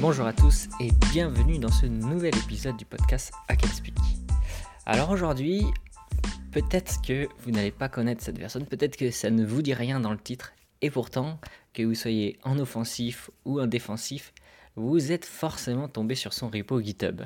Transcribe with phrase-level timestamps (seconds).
[0.00, 3.64] Bonjour à tous et bienvenue dans ce nouvel épisode du podcast Hack.
[4.86, 5.64] Alors aujourd'hui,
[6.52, 9.98] peut-être que vous n'allez pas connaître cette personne, peut-être que ça ne vous dit rien
[9.98, 10.52] dans le titre,
[10.82, 11.40] et pourtant,
[11.74, 14.32] que vous soyez en offensif ou en défensif,
[14.76, 17.22] vous êtes forcément tombé sur son repo GitHub.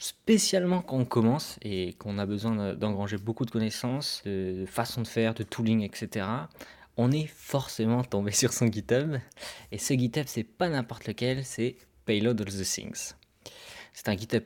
[0.00, 5.06] Spécialement quand on commence et qu'on a besoin d'engranger beaucoup de connaissanings, de façon de
[5.06, 6.26] faire, de tooling, etc
[6.96, 9.16] on est forcément tombé sur son GitHub.
[9.72, 13.12] Et ce GitHub, c'est pas n'importe lequel, c'est Payload of the Things.
[13.92, 14.44] C'est un GitHub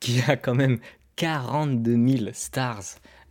[0.00, 0.78] qui, a quand même
[1.16, 2.84] 42 000 stars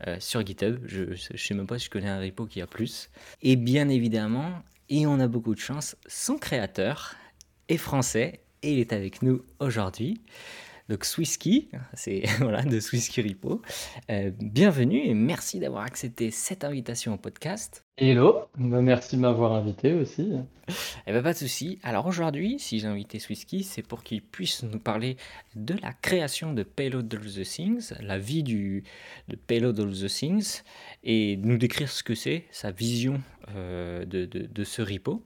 [0.07, 0.81] euh, sur GitHub.
[0.85, 3.09] Je ne sais même pas si je connais un repo qui a plus.
[3.41, 7.15] Et bien évidemment, et on a beaucoup de chance, son créateur
[7.69, 10.21] est français et il est avec nous aujourd'hui.
[10.93, 13.63] Donc Swisski, c'est voilà de Swisski Repo.
[14.11, 17.83] Euh, bienvenue et merci d'avoir accepté cette invitation au podcast.
[17.97, 20.33] Hello, bah, merci de m'avoir invité aussi.
[21.07, 21.79] Eh ben pas de souci.
[21.81, 25.17] Alors aujourd'hui, si j'ai invité Swisski, c'est pour qu'il puisse nous parler
[25.55, 28.83] de la création de Payload of the Things, la vie du,
[29.29, 30.61] de Payload of the Things,
[31.03, 33.19] et nous décrire ce que c'est, sa vision
[33.55, 35.23] euh, de, de, de ce repo.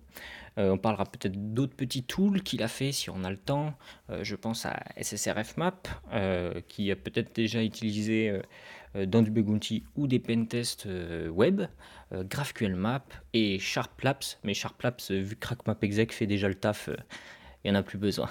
[0.57, 3.73] Euh, on parlera peut-être d'autres petits tools qu'il a fait si on a le temps.
[4.09, 5.81] Euh, je pense à SSRF Map,
[6.13, 8.41] euh, qui a peut-être déjà utilisé
[8.95, 10.87] dans du Bounty ou des pentests
[11.29, 11.61] web,
[12.11, 14.37] GraphQL Map et SharpLabs.
[14.43, 16.89] Mais SharpLabs, vu que CrackMapExec fait déjà le taf,
[17.63, 18.29] il n'y en a plus besoin.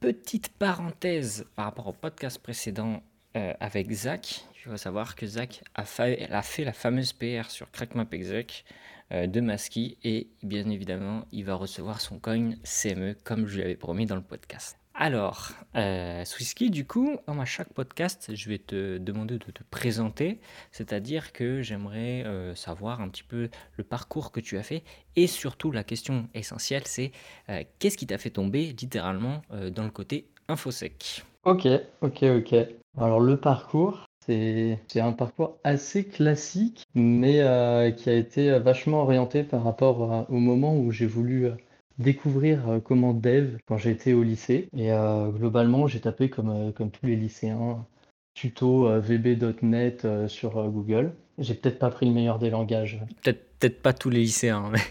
[0.00, 3.02] petite parenthèse par rapport au podcast précédent
[3.34, 4.44] avec Zach.
[4.56, 8.64] Il faut savoir que Zach a a fait la fameuse PR sur CrackMapExec.
[9.12, 13.62] Euh, de Maski et bien évidemment il va recevoir son coin CME comme je lui
[13.62, 14.80] avais promis dans le podcast.
[14.94, 16.24] Alors, euh,
[16.70, 20.40] du coup, à chaque podcast, je vais te demander de te présenter,
[20.72, 24.82] c'est-à-dire que j'aimerais euh, savoir un petit peu le parcours que tu as fait
[25.16, 27.12] et surtout la question essentielle, c'est
[27.48, 29.40] euh, qu'est-ce qui t'a fait tomber littéralement
[29.74, 31.24] dans le côté infosec?
[31.44, 31.66] Ok,
[32.02, 32.54] ok, ok.
[32.98, 34.04] Alors le parcours,
[34.88, 40.38] c'est un parcours assez classique, mais euh, qui a été vachement orienté par rapport au
[40.38, 41.52] moment où j'ai voulu euh,
[41.98, 44.68] découvrir euh, comment dev quand j'étais au lycée.
[44.76, 44.90] Et
[45.32, 47.84] globalement, j'ai tapé comme, comme tous les lycéens
[48.34, 51.12] tuto vb.net sur Google.
[51.38, 53.00] J'ai peut-être pas pris le meilleur des langages.
[53.22, 54.80] Peut-être peut-être pas tous les lycéens, mais.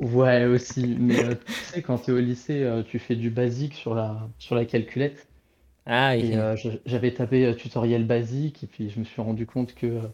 [0.00, 0.96] Ouais, aussi.
[0.98, 4.56] Mais tu sais, quand tu es au lycée, tu fais du basique sur la, sur
[4.56, 5.28] la calculette.
[5.86, 6.56] Ah, Et euh,
[6.86, 10.08] j'avais tapé euh, tutoriel basique et puis je me suis rendu compte que euh,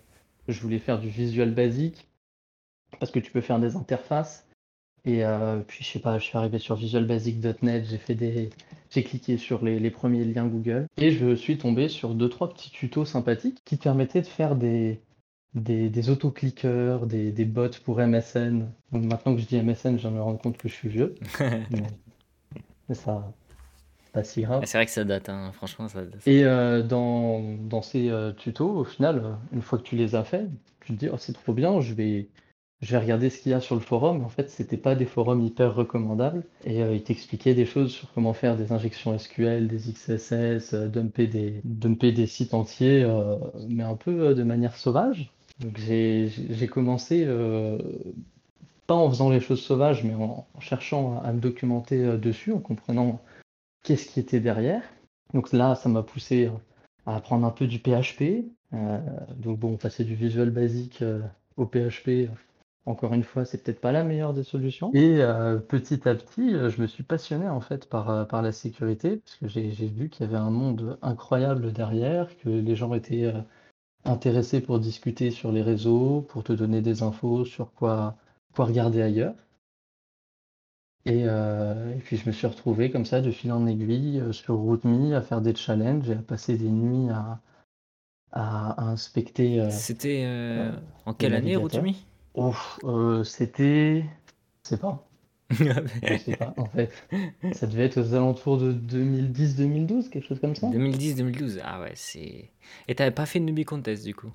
[0.49, 2.09] je voulais faire du visual basique
[2.99, 4.47] parce que tu peux faire des interfaces.
[5.05, 5.23] Et
[5.69, 8.51] puis je sais pas, je suis arrivé sur visualbasic.net, j'ai fait des,
[8.91, 12.71] j'ai cliqué sur les, premiers liens Google et je suis tombé sur deux trois petits
[12.71, 15.01] tutos sympathiques qui te permettaient de faire des
[15.55, 18.67] des, des autoclickers, des, des bots pour MSN.
[18.93, 21.15] Donc maintenant que je dis MSN, je me rends compte que je suis vieux.
[22.89, 23.33] mais ça,
[24.25, 24.63] si grave.
[24.65, 25.51] C'est vrai que ça date, hein.
[25.53, 26.01] franchement, ça.
[26.27, 30.15] Et euh, dans, dans, ces euh, tutos, au final, euh, une fois que tu les
[30.15, 30.49] as faits,
[30.81, 32.29] tu te dis, oh, c'est trop bien, je vais,
[32.81, 34.25] je vais regarder ce qu'il y a sur le forum.
[34.25, 36.45] En fait, c'était pas des forums hyper recommandables.
[36.65, 41.61] Et ils t'expliquaient des choses sur comment faire des injections SQL, des XSS, dumper, des,
[41.65, 43.07] dumper des sites entiers,
[43.69, 45.33] mais un peu de manière sauvage.
[45.61, 47.27] Donc j'ai commencé,
[48.87, 53.21] pas en faisant les choses sauvages, mais en, cherchant à me documenter dessus, en comprenant
[53.89, 54.83] qu'est-ce qui était derrière.
[55.33, 56.51] Donc là, ça m'a poussé
[57.07, 58.45] à apprendre un peu du PHP.
[58.75, 58.99] Euh,
[59.35, 61.23] donc bon, passer du Visual Basic euh,
[61.57, 62.29] au PHP,
[62.85, 64.91] encore une fois, c'est peut-être pas la meilleure des solutions.
[64.93, 69.37] Et euh, petit à petit, je me suis passionné en fait par, la sécurité, parce
[69.37, 73.33] que j'ai vu qu'il y avait un monde incroyable derrière, que les gens étaient
[74.05, 78.17] intéressés pour discuter sur les réseaux, pour te donner des infos sur quoi
[78.59, 79.35] regarder ailleurs.
[81.07, 84.57] Euh, et, puis je me suis retrouvé comme ça de fil en aiguille euh, sur
[84.57, 87.41] RootMe à faire des challenges et à passer des nuits à,
[88.33, 89.61] à, inspecter.
[89.61, 90.27] Euh, C'était
[91.07, 91.93] en quelle année RootMe
[93.25, 94.05] C'était.
[94.65, 95.05] Je sais pas.
[95.51, 96.93] je sais pas, en fait.
[97.53, 100.67] Ça devait être aux alentours de 2010-2012, quelque chose comme ça.
[100.67, 102.51] 2010-2012, ah ouais, c'est.
[102.87, 104.31] Et t'avais pas fait de Newbie Contest du coup?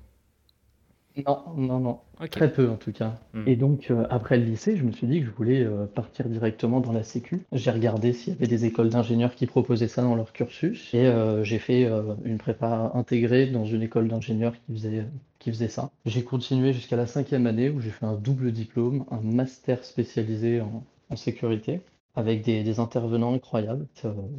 [1.16, 2.00] Non, non, non.
[2.30, 3.14] Très peu en tout cas.
[3.34, 3.44] Hmm.
[3.46, 6.28] Et donc euh, après le lycée, je me suis dit que je voulais euh, partir
[6.28, 7.42] directement dans la sécu.
[7.52, 10.92] J'ai regardé s'il y avait des écoles d'ingénieurs qui proposaient ça dans leur cursus.
[10.92, 11.88] Et euh, j'ai fait
[12.24, 15.06] une prépa intégrée dans une école d'ingénieurs qui faisait,
[15.38, 15.90] qui faisait ça.
[16.04, 20.60] J'ai continué jusqu'à la cinquième année où j'ai fait un double diplôme, un master spécialisé
[20.60, 20.82] en,
[21.16, 21.80] sécurité
[22.16, 23.86] avec des, des, intervenants incroyables.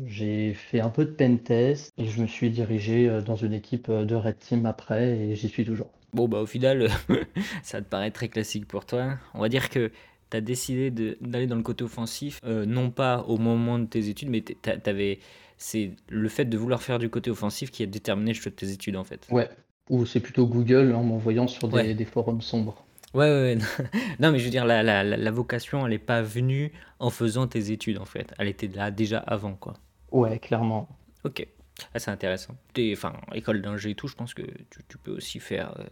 [0.06, 3.90] j'ai fait un peu de pen test et je me suis dirigé dans une équipe
[3.90, 5.88] de Red Team après et j'y suis toujours.
[6.16, 6.88] Bon, bah au final,
[7.64, 9.18] ça te paraît très classique pour toi.
[9.34, 9.92] On va dire que
[10.32, 10.90] tu as décidé
[11.20, 15.20] d'aller dans le côté offensif, euh, non pas au moment de tes études, mais t'avais,
[15.58, 18.56] c'est le fait de vouloir faire du côté offensif qui a déterminé le choix de
[18.56, 19.28] tes études en fait.
[19.30, 19.50] Ouais,
[19.90, 22.86] ou c'est plutôt Google en m'envoyant sur des, des, forums sombres.
[23.14, 23.58] Ouais, ouais,
[24.22, 27.46] non, mais je veux dire, la, la, la vocation, elle n'est pas venue en faisant
[27.46, 28.34] tes études en fait.
[28.40, 29.74] Elle était là déjà avant, quoi.
[30.14, 30.88] Ouais, clairement.
[31.26, 31.46] Ok,
[31.94, 32.56] ah, c'est intéressant.
[32.94, 35.84] Enfin, école d'ingé et tout, je pense que tu, tu peux aussi faire euh,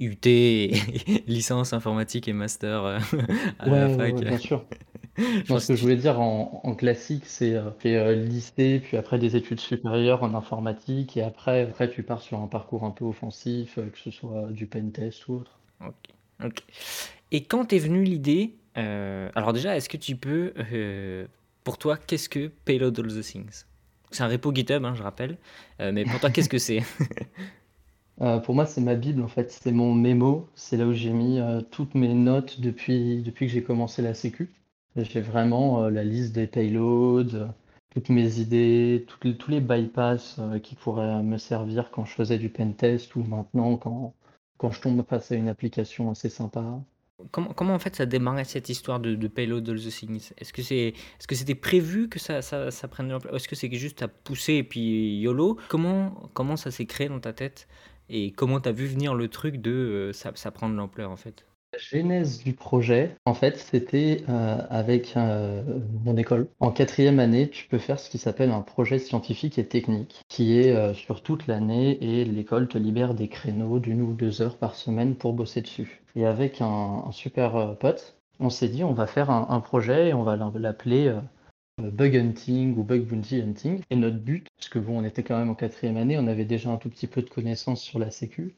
[0.00, 0.26] UT,
[1.26, 2.98] licence informatique et master euh,
[3.58, 4.14] à la fac.
[4.14, 4.64] Ouais, bien sûr.
[5.16, 9.60] ce que je voulais dire en, classique, c'est euh, euh, lycée, puis après des études
[9.60, 13.98] supérieures en informatique, et après, après tu pars sur un parcours un peu offensif, que
[13.98, 15.58] ce soit du pentest ou autre.
[15.80, 15.94] Ok.
[16.44, 16.62] ok.
[17.32, 20.52] Et quand est venue l'idée, alors déjà, est-ce que tu peux,
[21.64, 23.64] pour toi, qu'est-ce que Payload All the Things?
[24.16, 25.36] C'est un repo GitHub, hein, je rappelle,
[25.78, 26.82] mais pour toi, qu'est-ce que c'est?
[28.22, 31.12] Euh, pour moi, c'est ma Bible en fait, c'est mon mémo, c'est là où j'ai
[31.12, 34.54] mis euh, toutes mes notes depuis, que j'ai commencé la sécu.
[34.96, 37.52] J'ai vraiment euh, la liste des payloads,
[37.90, 43.14] toutes mes idées, tous les bypass qui pourraient me servir quand je faisais du pentest
[43.16, 44.14] ou maintenant quand,
[44.58, 46.80] quand je tombe face à une application assez sympa.
[47.30, 50.52] Comment, comment en fait ça démarrait cette histoire de, de Payload All the Things Est-ce
[50.52, 53.72] que c'est est-ce que c'était prévu que ça, ça, ça prenne de Est-ce que c'est
[53.74, 55.58] juste à pousser et puis YOLO?
[55.68, 57.68] Comment, comment ça s'est créé dans ta tête?
[58.10, 61.10] Et comment tu as vu venir le truc de euh, ça, ça prend de l'ampleur
[61.10, 61.46] en fait?
[61.78, 65.62] Genèse du projet, en fait, c'était euh, avec euh,
[66.04, 66.48] mon école.
[66.60, 70.58] En quatrième année, tu peux faire ce qui s'appelle un projet scientifique et technique, qui
[70.58, 74.74] est sur toute l'année et l'école te libère des créneaux d'une ou deux heures par
[74.74, 76.02] semaine pour bosser dessus.
[76.14, 80.14] Et avec un, super pote, on s'est dit on va faire un, un projet et
[80.14, 81.12] on va l'appeler
[81.82, 83.82] euh, bug hunting ou bug bounty hunting.
[83.90, 86.46] Et notre but, parce que bon, on était quand même en quatrième année, on avait
[86.46, 88.54] déjà un tout petit peu de connaissances sur la sécu,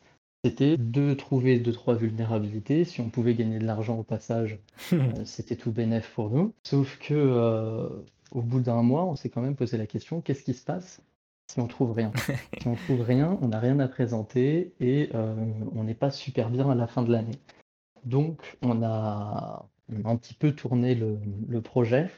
[0.48, 2.84] c'était de trouver deux trois vulnérabilités.
[2.84, 4.58] Si on pouvait gagner de l'argent au passage,
[4.92, 6.54] euh, c'était tout bénéf pour nous.
[6.62, 7.88] Sauf que euh,
[8.30, 11.02] au bout d'un mois, on s'est quand même posé la question qu'est-ce qui se passe
[11.50, 12.12] si on trouve rien?
[12.60, 16.68] Si on trouve rien, on n'a rien à présenter et on n'est pas super bien
[16.68, 17.38] à la fin de l'année.
[18.04, 19.66] Donc on a,
[20.04, 22.10] un petit peu tourné le projet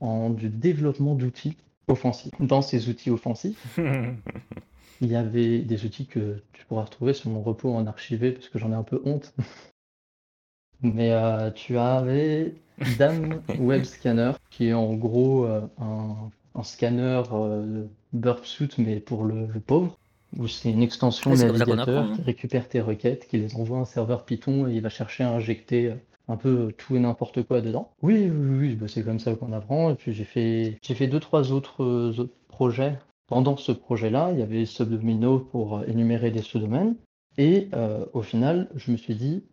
[0.00, 1.56] en du développement d'outils
[1.88, 2.32] offensifs.
[2.40, 3.78] Dans ces outils offensifs,
[5.04, 8.48] il y avait des outils que tu pourras retrouver sur mon repos en archivé parce
[8.48, 9.34] que j'en ai un peu honte.
[10.82, 12.54] Mais euh, tu avais
[12.98, 19.24] DAM Web Scanner qui est en gros euh, un, scanner euh, burp suit mais pour
[19.24, 19.98] le, pauvre
[20.36, 24.24] où c'est une extension navigateur qui récupère tes requêtes, qui les envoie à un serveur
[24.24, 25.94] Python et il va chercher à injecter
[26.28, 27.92] un peu tout et n'importe quoi dedans.
[28.02, 29.90] Oui, oui, oui bah, c'est comme ça qu'on apprend.
[29.90, 32.98] Et puis j'ai fait, j'ai fait deux, trois autres, euh, projets.
[33.26, 36.96] Pendant ce projet-là, il y avait Subdomino pour euh, énumérer des sous-domaines.
[37.38, 39.44] Et euh, au final, je me suis dit,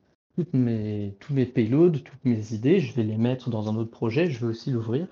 [0.53, 4.29] mes, tous mes payloads, toutes mes idées, je vais les mettre dans un autre projet,
[4.29, 5.07] je vais aussi l'ouvrir.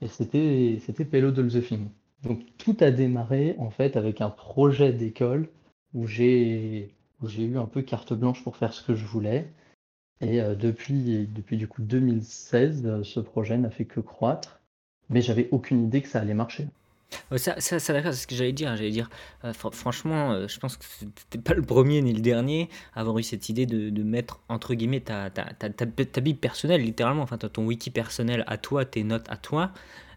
[0.00, 1.88] Et c'était, Payload All the Thing.
[2.22, 5.48] Donc tout a démarré en fait avec un projet d'école
[5.94, 9.52] où j'ai, où j'ai eu un peu carte blanche pour faire ce que je voulais.
[10.20, 14.60] Et euh, depuis, depuis du coup 2016, euh, ce projet n'a fait que croître,
[15.08, 16.66] mais j'avais aucune idée que ça allait marcher.
[17.36, 18.74] Ça, ça, ça c'est ce que j'allais dire.
[18.76, 19.08] J'allais dire,
[19.44, 23.22] euh, franchement, je pense que c'était pas le premier ni le dernier à avoir eu
[23.22, 27.66] cette idée de, mettre entre guillemets ta, ta, ta, ta, Bible personnelle, littéralement, enfin ton
[27.66, 29.72] wiki personnel à toi, tes notes à toi.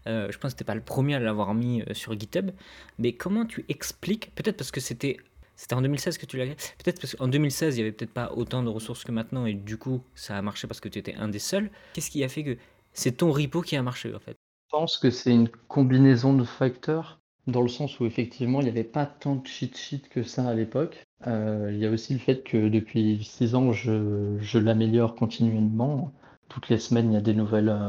[0.06, 2.50] je pense que t'es pas le premier à l'avoir mis sur GitHub.
[2.98, 5.18] Mais comment tu expliques, peut-être parce que c'était
[5.62, 8.32] c'était en 2016 que tu l'as Peut-être parce qu'en 2016, il n'y avait peut-être pas
[8.32, 11.14] autant de ressources que maintenant et du coup, ça a marché parce que tu étais
[11.14, 11.70] un des seuls.
[11.92, 12.56] Qu'est-ce qui a fait que
[12.92, 14.36] c'est ton repo qui a marché en fait?
[14.72, 18.84] Pense que c'est une combinaison de facteurs dans le sens où effectivement, il n'y avait
[18.84, 21.04] pas tant de cheat sheet que ça à l'époque.
[21.26, 26.12] Euh, il y a aussi le fait que depuis 6 ans, je, je l'améliore continuellement.
[26.48, 27.88] Toutes les semaines, il y a des nouvelles, euh,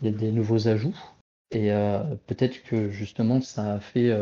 [0.00, 0.98] il y a des nouveaux ajouts.
[1.50, 4.12] Et euh, peut-être que justement, ça a fait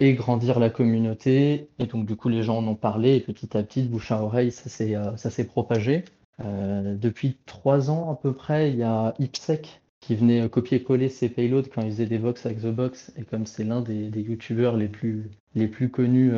[0.00, 1.68] grandir la communauté.
[1.78, 4.22] Et donc, du coup, les gens en ont parlé et petit à petit, bouche à
[4.22, 6.04] oreille, ça s'est, ça s'est propagé.
[6.38, 11.28] Depuis trois ans à peu près, il y a IPSEC qui venait euh, copier-coller ses
[11.28, 13.12] payloads quand ils faisaient des Vox avec The Box.
[13.16, 16.32] Et comme c'est l'un des, des youtubeurs les plus, les plus connus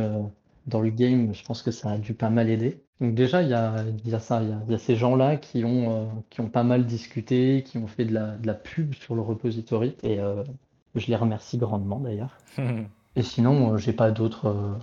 [0.66, 2.80] dans le game, je pense que ça a dû pas mal aider.
[3.00, 4.78] Donc déjà, il y a, il y a ça, il y a, il y a
[4.78, 8.46] ces gens-là qui ont, qui ont pas mal discuté, qui ont fait de la, de
[8.46, 9.96] la pub sur le repository.
[10.02, 10.18] Et
[10.96, 12.38] je les remercie grandement d'ailleurs.
[13.16, 14.78] Et sinon, euh, j'ai pas d'autres.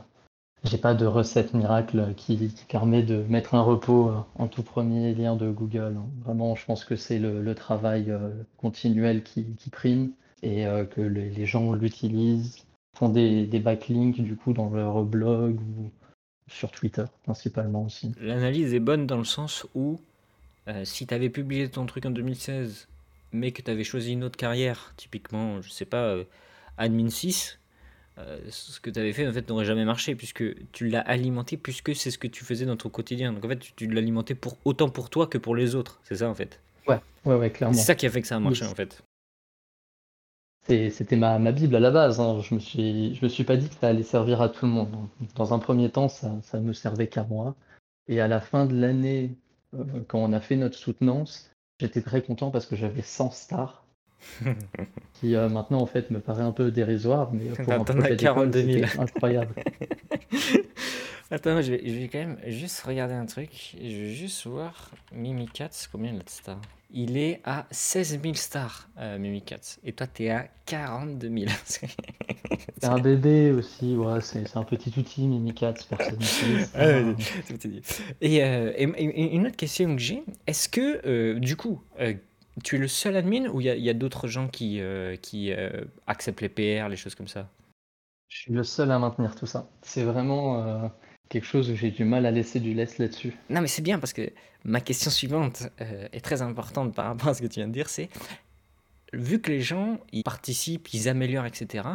[0.65, 4.63] Euh, j'ai pas de recette miracle qui, permet de mettre un repos euh, en tout
[4.63, 5.95] premier lien de Google.
[5.97, 6.05] Hein.
[6.23, 8.13] Vraiment, je pense que c'est le, travail
[8.57, 12.65] continuel qui, prime et que les, gens l'utilisent,
[12.97, 15.91] font des, backlinks du coup dans leur blog ou
[16.47, 18.11] sur Twitter principalement aussi.
[18.19, 19.99] L'analyse est bonne dans le sens où
[20.67, 22.87] euh, si tu avais publié ton truc en 2016,
[23.31, 26.23] mais que tu avais choisi une autre carrière, typiquement, je sais pas, euh,
[26.77, 27.59] admin 6,
[28.19, 31.57] euh, ce que tu avais fait en fait n'aurait jamais marché puisque tu l'as alimenté
[31.57, 33.33] puisque c'est ce que tu faisais dans ton quotidien.
[33.33, 35.99] Donc en fait, tu, tu l'alimentais pour autant pour toi que pour les autres.
[36.03, 36.59] C'est ça en fait.
[36.87, 37.75] Ouais, ouais, ouais, clairement.
[37.75, 38.71] C'est ça qui a fait que ça a marché Oui.
[38.71, 39.01] en fait.
[40.67, 42.19] C'était ma, ma Bible à la base.
[42.21, 42.39] hein.
[42.41, 44.71] Je me suis, je me suis pas dit que ça allait servir à tout le
[44.71, 44.89] monde.
[45.35, 47.55] Dans un premier temps, ça, ça me servait qu'à moi.
[48.07, 49.35] Et à la fin de l'année,
[49.73, 53.82] euh, quand on a fait notre soutenance, j'étais très content parce que j'avais 100 stars,
[55.13, 58.17] qui euh, maintenant en fait me paraît un peu dérisoire, mais pour un projet d'école,
[58.51, 58.85] 42 000.
[58.87, 59.53] c'était incroyable.
[61.31, 63.75] Attends, je vais, je vais quand même juste regarder un truc.
[63.81, 66.61] Je vais juste voir Mimikatz, combien il a de stars?
[66.95, 69.79] Il est à 16 000 stars, euh, Mimikatz.
[69.83, 71.45] Et toi, t'es à 42 000.
[71.65, 71.87] C'est-
[72.83, 76.19] un bébé aussi, ouais, c'est c'est un petit outil Mimikatz, personne.
[76.75, 76.99] Ah.
[78.21, 82.13] Et, euh, et- et une autre question que j'ai, est-ce que, euh, du coup, euh,
[82.63, 85.85] tu es le seul admin ou il y a, d'autres gens qui, euh, qui euh,
[86.07, 87.49] acceptent les PR, les choses comme ça?
[88.29, 89.69] Je suis le seul à maintenir tout ça.
[89.81, 90.87] C'est vraiment euh,
[91.29, 93.35] quelque chose où j'ai du mal à laisser du laisse là-dessus.
[93.49, 94.31] Non, mais c'est bien parce que
[94.63, 97.89] ma question suivante est très importante par rapport à ce que tu viens de dire,
[97.89, 98.09] c'est
[99.13, 101.87] vu que les gens ils participent, ils améliorent, etc.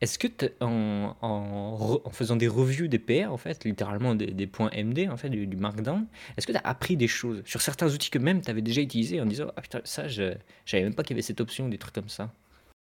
[0.00, 0.28] Est-ce que
[0.60, 5.28] en, en, faisant des reviews des PR, en fait, littéralement des, points MD, en fait,
[5.28, 8.50] du, Markdown, est-ce que tu as appris des choses sur certains outils que même tu
[8.50, 10.34] avais déjà utilisés en disant Ah putain, ça, je
[10.66, 12.32] savais même pas qu'il y avait cette option des trucs comme ça?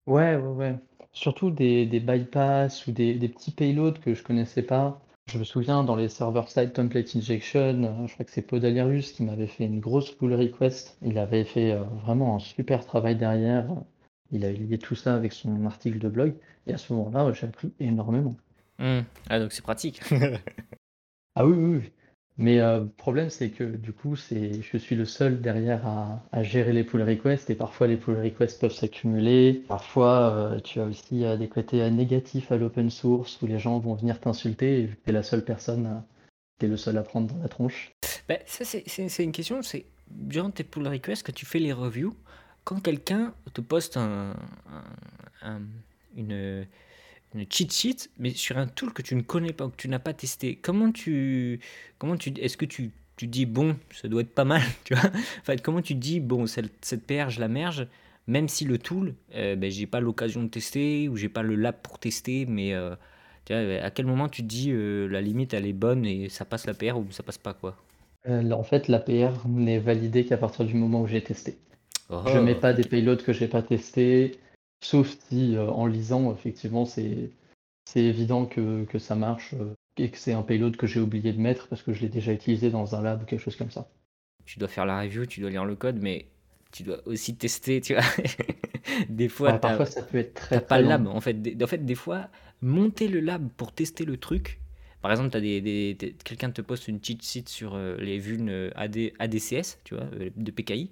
[0.08, 0.76] Ouais, ouais, ouais.
[1.14, 5.00] Surtout des, des bypass ou des, des petits payloads que je connaissais pas.
[5.28, 9.24] Je me souviens dans les server-side template injection, euh, je crois que c'est Podalirius qui
[9.24, 10.98] m'avait fait une grosse pull request.
[11.02, 13.66] Il avait fait euh, vraiment un super travail derrière.
[14.32, 16.34] Il a lié tout ça avec son article de blog.
[16.68, 18.36] Et à ce moment-là, j'ai appris énormément.
[18.80, 19.02] Hmm.
[19.30, 20.02] Ah, donc c'est pratique.
[21.38, 21.92] Ah oui, oui, oui.
[22.38, 26.22] Mais euh, le problème, c'est que du coup, c'est, je suis le seul derrière à,
[26.34, 29.64] à gérer les pull requests et parfois les pull requests peuvent s'accumuler.
[29.68, 33.80] Parfois, euh, tu as aussi euh, des côtés négatifs à l'open source où les gens
[33.80, 36.04] vont venir t'insulter et vu que tu es la seule personne,
[36.60, 37.92] tu es le seul à prendre dans la tronche.
[38.28, 39.62] Ben, ça, c'est une question.
[39.62, 42.16] C'est durant tes pull requests, que tu fais les reviews,
[42.66, 44.36] quand quelqu'un te poste un,
[45.44, 45.62] un- un-
[46.18, 46.68] une,
[47.50, 50.14] cheat sheet, mais sur un tool que tu ne connais pas, que tu n'as pas
[50.14, 51.60] testé, comment tu.
[52.00, 55.10] Comment tu Est-ce que tu, tu dis, bon, ça doit être pas mal, tu vois?
[55.10, 57.88] En fait, comment tu dis, bon, cette, PR, je la merge,
[58.28, 61.56] même si le tool, euh, ben, j'ai pas l'occasion de tester ou j'ai pas le
[61.56, 62.74] lab pour tester, mais.
[62.74, 62.96] euh,
[63.50, 66.74] à quel moment tu dis euh, la limite elle est bonne et ça passe la
[66.74, 67.78] PR ou ça passe pas quoi?
[68.28, 71.58] Euh, en fait, l'APR n'est validée qu'à partir du moment où j'ai testé.
[72.10, 72.22] Oh.
[72.28, 74.38] Je mets pas des payloads que j'ai pas testés,
[74.84, 77.32] sauf si euh, en lisant, effectivement, c'est
[77.96, 81.40] évident que, que ça marche euh, et que c'est un payload que j'ai oublié de
[81.40, 83.88] mettre parce que je l'ai déjà utilisé dans un lab ou quelque chose comme ça.
[84.46, 86.28] tu dois faire la review, tu dois lire le code, mais
[86.72, 88.04] tu dois aussi tester, tu vois.
[89.10, 91.08] des fois, Ouais, parfois, ça peut être très, t'as pas le lab.
[91.08, 92.28] En fait, des, en fait, des fois,
[92.62, 94.60] monter le lab pour tester le truc.
[95.02, 98.18] Par exemple, t'as des, des- des- quelqu'un te poste une cheat sheet sur euh, les
[98.20, 100.92] vulnes AD, ADCS, tu vois, de PKI.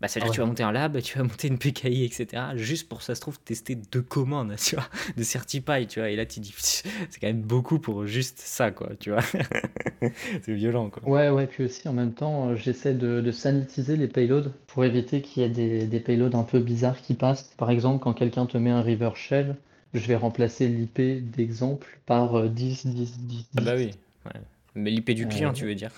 [0.00, 1.58] Bah, ça veut dire Ah que tu vas monter un lab, tu vas monter une
[1.58, 2.56] PKI, etc.
[2.56, 4.86] Juste pour, ça se trouve, tester deux commandes, tu vois,
[5.16, 6.10] de CertiPy, tu vois.
[6.10, 9.22] Et là, tu dis, c'est quand même beaucoup pour juste ça, quoi, tu vois.
[10.42, 11.02] c'est violent, quoi.
[11.04, 14.84] Ouais, ouais, puis aussi en même temps, euh, j'essaie de, de sanitiser les payloads pour
[14.84, 17.54] éviter qu'il y ait des, des payloads un peu bizarres qui passent.
[17.56, 19.56] Par exemple, quand quelqu'un te met un river shell,
[19.94, 21.00] je vais remplacer l'IP
[21.30, 23.76] d'exemple par euh, 10, 10, 10, Ah bah 10.
[23.76, 23.90] oui.
[24.26, 24.40] ouais.
[24.74, 25.90] Mais l'IP du client, Euh, tu veux dire.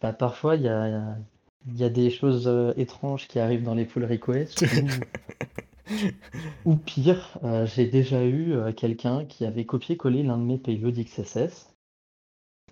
[0.00, 1.16] Bah, parfois, il y a,
[1.66, 4.62] il y a- des choses euh, étranges qui arrivent dans les pull requests.
[6.64, 10.58] Ou, ou pire, euh, j'ai déjà eu euh, quelqu'un qui avait copié-collé l'un de mes
[10.58, 11.70] payloads XSS.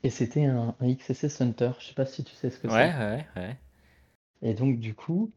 [0.02, 1.72] Et c'était un, un XSS Hunter.
[1.78, 2.74] Je sais pas si tu sais ce que c'est.
[2.74, 3.56] Ouais, ouais, ouais.
[4.40, 5.30] Et donc, du coup,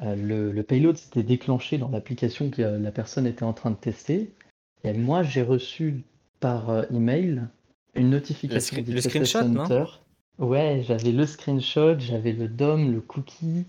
[0.00, 4.32] le, le payload s'était déclenché dans l'application que la personne était en train de tester.
[4.84, 6.04] Et moi, j'ai reçu
[6.38, 7.42] par email
[7.94, 9.62] une notification le d'XSS screenshot, non?
[9.62, 9.84] Hunter.
[10.38, 13.66] Ouais, j'avais le screenshot, j'avais le DOM, le cookie,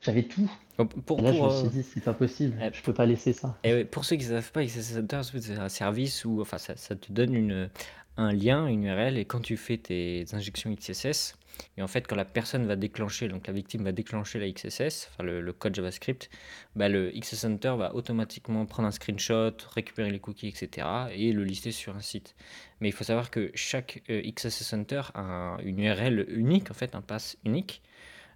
[0.00, 0.50] j'avais tout.
[0.78, 2.70] Bon, Pour, là, je me suis euh, dit, c'est pas possible, Ouais.
[2.72, 3.58] je peux pas laisser ça.
[3.64, 5.00] et ouais, pour ceux qui ne savent pas, XSS
[5.40, 7.70] c'est un service où enfin, ça, ça te donne une,
[8.16, 11.36] un lien, une URL, et quand tu fais tes injections XSS,
[11.76, 15.08] et en fait, quand la personne va déclencher, donc la victime va déclencher la XSS,
[15.12, 16.30] enfin le, le code JavaScript,
[16.74, 21.44] bah, le XSS Center va automatiquement prendre un screenshot, récupérer les cookies, etc., et le
[21.44, 22.34] lister sur un site.
[22.80, 26.74] Mais il faut savoir que chaque euh, XSS Center a un- une URL unique, en
[26.74, 27.82] fait, un pass unique,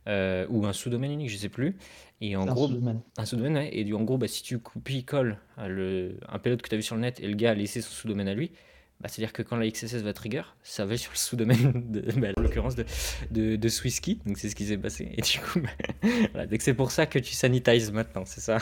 [0.09, 1.77] euh, ou un sous-domaine unique, je sais plus.
[2.23, 3.01] Et en un gros, sous-domaine.
[3.19, 3.71] un sous-domaine, ouais.
[3.73, 6.83] Et du, en gros, bah, si tu copies-colles euh, un payload que tu as vu
[6.83, 8.53] sur le net et le gars a laissé son sous-domaine à lui,
[9.01, 11.73] bah, c'est-à-dire que quand la XSS va trigger, ça va sur le sous-domaine,
[12.17, 12.85] bah, en l'occurrence de,
[13.31, 14.19] de, de Swisskey.
[14.27, 15.13] Donc c'est ce qui s'est passé.
[15.17, 15.61] Et du coup,
[16.35, 18.59] voilà, c'est pour ça que tu sanitises maintenant, c'est ça?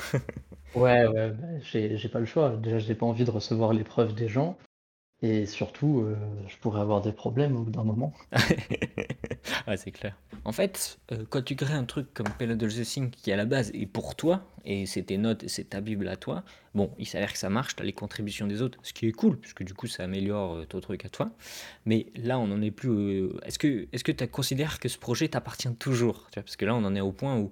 [0.74, 2.56] Ouais, ouais, bah, j'ai pas le choix.
[2.56, 4.56] Déjà, j'ai pas envie de recevoir les preuves des gens.
[5.20, 8.12] Et surtout, euh, je pourrais avoir des problèmes au bout d'un moment.
[9.66, 10.14] ouais, c'est clair.
[10.44, 13.44] En fait, euh, quand tu crées un truc comme Payload of the qui à la
[13.44, 16.44] base est pour toi, et c'est tes notes et c'est ta Bible à toi,
[16.74, 19.12] bon, il s'avère que ça marche, tu as les contributions des autres, ce qui est
[19.12, 21.30] cool, puisque du coup ça améliore euh, ton truc à toi.
[21.84, 23.28] Mais là, on n'en est plus.
[23.58, 26.94] Que est-ce que tu considères que ce projet t'appartient toujours Parce que là, on en
[26.94, 27.50] est au point où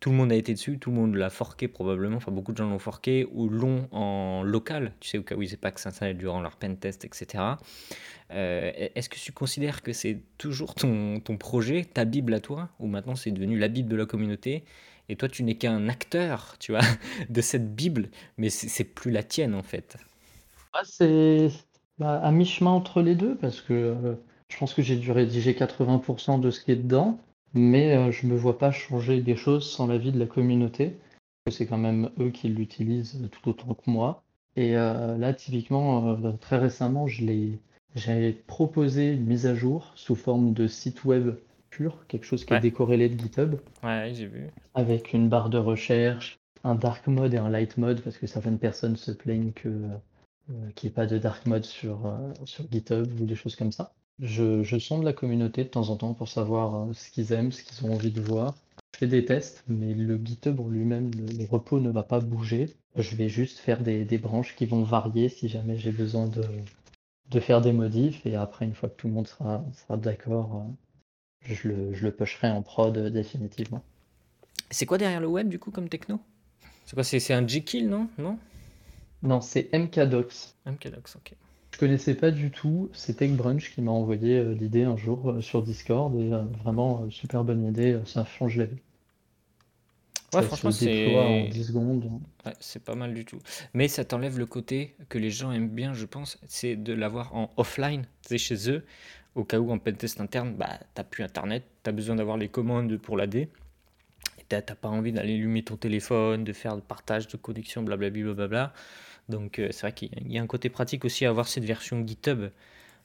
[0.00, 2.56] tout le monde a été dessus, tout le monde l'a forqué probablement, enfin beaucoup de
[2.56, 5.70] gens l'ont forqué ou l'ont en local, tu sais, au cas où ils n'aient pas
[5.72, 7.58] que s'installer durant leur pen test, etc.
[8.32, 12.70] Euh, est-ce que tu considères que c'est toujours ton, ton projet, ta Bible à toi,
[12.78, 14.64] ou maintenant c'est devenu la Bible de la communauté
[15.08, 16.82] et toi tu n'es qu'un acteur, tu vois,
[17.28, 19.98] de cette Bible, mais c'est plus la tienne en fait?
[20.72, 21.48] Ah, C'est
[21.98, 24.14] bah, à mi-chemin entre les deux parce que euh,
[24.48, 27.18] je pense que j'ai dû rédiger 80% de ce qui est dedans
[27.54, 30.96] mais euh, je me vois pas changer des choses sans l'avis de la communauté.
[31.50, 34.22] C'est quand même eux qui l'utilisent tout autant que moi.
[34.56, 40.52] Et euh, là, typiquement, euh, très récemment, j'ai proposé une mise à jour sous forme
[40.52, 41.34] de site web
[41.70, 43.56] pur, quelque chose qui est décorrélé de GitHub.
[43.82, 44.48] Ouais, j'ai vu.
[44.74, 48.58] Avec une barre de recherche, un dark mode et un light mode, parce que certaines
[48.58, 49.88] personnes se plaignent que
[50.74, 52.12] qu'il n'y ait pas de dark mode sur,
[52.44, 53.92] sur GitHub ou des choses comme ça.
[54.20, 57.62] Je, sonde la communauté de temps en temps pour savoir euh, ce qu'ils aiment, ce
[57.62, 58.54] qu'ils ont envie de voir.
[58.92, 62.74] Je fais des tests, mais le GitHub en lui-même, le, repos ne va pas bouger.
[62.96, 66.44] Je vais juste faire des, branches qui vont varier si jamais j'ai besoin de,
[67.30, 68.26] de faire des modifs.
[68.26, 72.04] Et après, une fois que tout le monde sera, sera d'accord, euh, je le, je
[72.04, 73.82] le pusherai en prod euh, définitivement.
[74.70, 76.20] C'est quoi derrière le web du coup comme techno?
[76.84, 78.08] C'est quoi C'est un Jekyll, non?
[78.18, 78.38] Non,
[79.22, 80.54] non c'est MKDocs.
[80.66, 81.34] MKDocs, ok
[81.78, 82.90] connaissais pas du tout.
[82.92, 87.08] C'est TechBrunch qui m'a envoyé euh, l'idée un jour euh, sur Discord et euh, vraiment
[87.10, 88.78] super bonne idée, ça change la vie.
[90.32, 92.04] Ouais, franchement, c'est en 10 secondes.
[92.46, 93.40] Ouais, c'est pas mal du tout.
[93.74, 97.34] Mais ça t'enlève le côté que les gens aiment bien, je pense, c'est de l'avoir
[97.34, 98.84] en offline, c'est chez eux,
[99.34, 102.96] au cas où en pentest interne, bah, t'as plus internet, t'as besoin d'avoir les commandes
[102.98, 103.34] pour l'AD.
[103.34, 103.48] Et
[104.48, 108.46] t'as pas envie d'aller allumer ton téléphone, de faire le partage de connexion, blablabla.
[108.48, 108.72] Bla,
[109.30, 112.06] donc euh, c'est vrai qu'il y a un côté pratique aussi à avoir cette version
[112.06, 112.50] GitHub.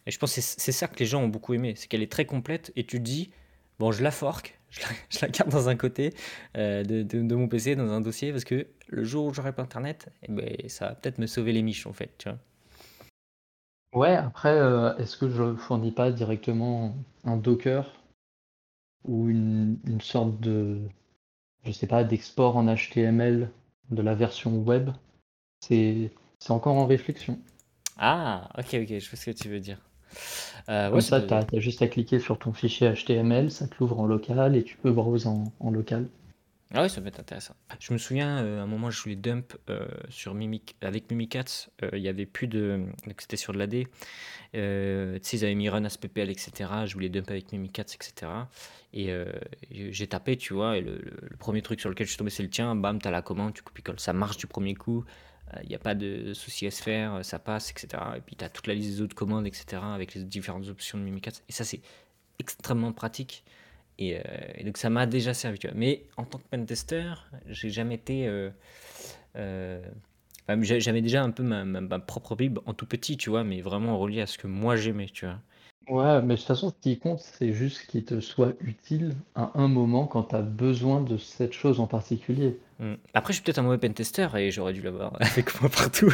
[0.06, 2.12] Et je pense que c'est ça que les gens ont beaucoup aimé, c'est qu'elle est
[2.12, 3.32] très complète et tu te dis,
[3.80, 4.60] bon, je la fork,
[5.10, 6.14] je la, garde dans un côté
[6.58, 10.12] euh, de, mon PC, dans un dossier, parce que le jour où j'aurai pas Internet,
[10.24, 12.28] eh ben, ça va peut-être me sauver les miches en fait.
[13.94, 17.90] Ouais, après, euh, est-ce que je fournis pas directement un Docker
[19.06, 20.82] ou une, une sorte de,
[21.64, 23.50] je sais pas, d'export en HTML
[23.90, 24.90] de la version web?
[25.68, 27.40] C'est encore en réflexion.
[27.98, 29.80] Ah, ok, ok, je vois ce que tu veux dire.
[30.70, 34.00] Euh, Comme ça, tu as, juste à cliquer sur ton fichier HTML, ça te l'ouvre
[34.00, 36.08] en local et tu peux browser en, local.
[36.74, 37.56] Ah oui, ça peut être intéressant.
[37.80, 41.70] Je me souviens, euh, à un moment, je voulais dump euh, sur Mimic, avec Mimikatz,
[41.94, 42.86] il y avait plus de.
[43.20, 43.72] C'était sur de l'AD.
[43.72, 43.88] tu
[44.52, 46.70] sais, ils avaient mis Run SPPL, etc.
[46.86, 48.32] Je voulais dump avec Mimikatz, etc.
[48.94, 49.14] Et
[49.72, 51.02] j'ai tapé, tu vois, et le,
[51.40, 52.76] premier truc sur lequel je suis tombé, c'est le tien.
[52.76, 54.00] Bam, tu as la commande, tu copies-colles.
[54.00, 55.06] Ça marche du premier coup
[55.54, 57.88] il euh, n'y a pas de souci à se faire, euh, ça passe, etc.
[58.18, 59.82] Et puis tu as toute la liste des autres commandes, etc.
[59.84, 61.44] avec les différentes options de Mimikatz.
[61.48, 61.82] Et ça, c'est
[62.40, 63.44] extrêmement pratique.
[63.98, 64.22] Et, euh,
[64.64, 65.60] donc ça m'a déjà servi.
[65.60, 65.76] Tu vois.
[65.76, 67.14] Mais en tant que pentester,
[67.48, 68.50] j'ai jamais été.
[69.36, 73.98] j'avais déjà un peu ma, ma, propre bible en tout petit, tu vois, mais vraiment
[73.98, 75.40] relié à ce que moi j'aimais, tu vois.
[75.88, 79.52] Ouais, mais de toute façon, ce qui compte, c'est juste qu'il te soit utile à
[79.56, 82.60] un moment quand tu as besoin de cette chose en particulier.
[82.80, 82.96] Hmm.
[83.14, 86.12] Après, je suis peut-être un mauvais pentester et j'aurais dû l'avoir avec moi partout.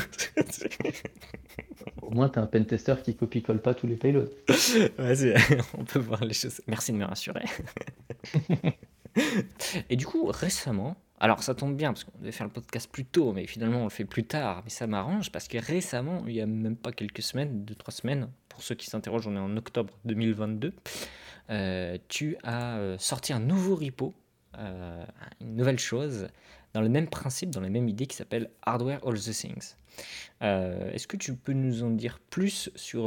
[2.02, 4.30] Au moins, tu es un pentester qui copie-colle pas tous les payloads.
[5.00, 5.36] Ouais,
[5.78, 6.62] on peut voir les choses.
[6.68, 7.46] Merci de me rassurer.
[9.90, 13.06] et du coup, récemment, alors ça tombe bien parce qu'on devait faire le podcast plus
[13.06, 14.62] tôt, mais finalement on le fait plus tard.
[14.64, 17.94] Mais ça m'arrange parce que récemment, il y a même pas quelques semaines, deux trois
[17.94, 20.74] semaines, pour ceux qui s'interrogent, on est en octobre 2022,
[21.52, 24.16] euh, tu as euh, sorti un nouveau repo,
[24.58, 25.06] euh,
[25.42, 26.28] une nouvelle chose,
[26.74, 29.76] dans le même principe, dans la même idée qui s'appelle Hardware All the Things.
[30.42, 33.04] Est-ce que tu peux nous en dire plus sur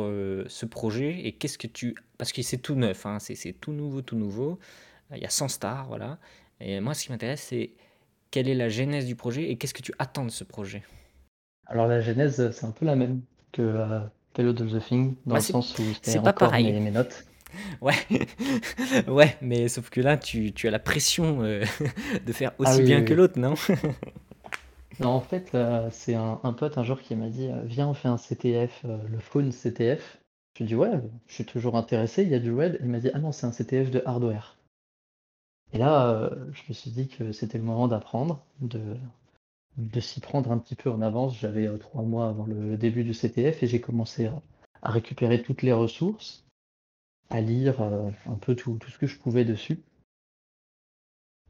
[0.46, 1.96] ce projet et qu'est-ce que tu...
[2.18, 4.60] Parce que c'est tout neuf, hein, c'est tout nouveau, tout nouveau.
[5.12, 6.18] Il y a 100 stars, voilà.
[6.60, 7.72] Et moi, ce qui m'intéresse, c'est
[8.34, 10.82] quelle est la genèse du projet et qu'est-ce que tu attends de ce projet?
[11.66, 13.20] Alors la genèse, c'est un peu la même
[13.52, 14.00] que
[14.32, 16.72] Payload of the Thing, dans bah, le sens où c'était pas pareil.
[16.72, 17.24] Mes, notes.
[17.80, 17.94] Ouais,
[19.06, 21.64] ouais, mais sauf que là, tu, tu as la pression euh,
[22.26, 23.54] de faire ah aussi bien que l'autre, non?
[24.98, 27.86] Non, en fait, euh, c'est un, un pote un jour qui m'a dit euh, Viens,
[27.86, 30.18] on fait un CTF, euh, le phone CTF.
[30.54, 30.90] Je lui ai dit Ouais,
[31.28, 32.76] je suis toujours intéressé, il y a du web.
[32.80, 34.56] Il m'a dit Ah non, c'est un CTF de hardware.
[35.72, 40.52] Et là, euh, je me suis dit que c'était le moment d'apprendre, de, s'y prendre
[40.52, 41.36] un petit peu en avance.
[41.38, 44.42] J'avais euh, trois mois avant le, début du CTF et j'ai commencé à,
[44.82, 46.44] récupérer toutes les ressources,
[47.30, 49.82] à lire euh, un peu tout, ce que je pouvais dessus.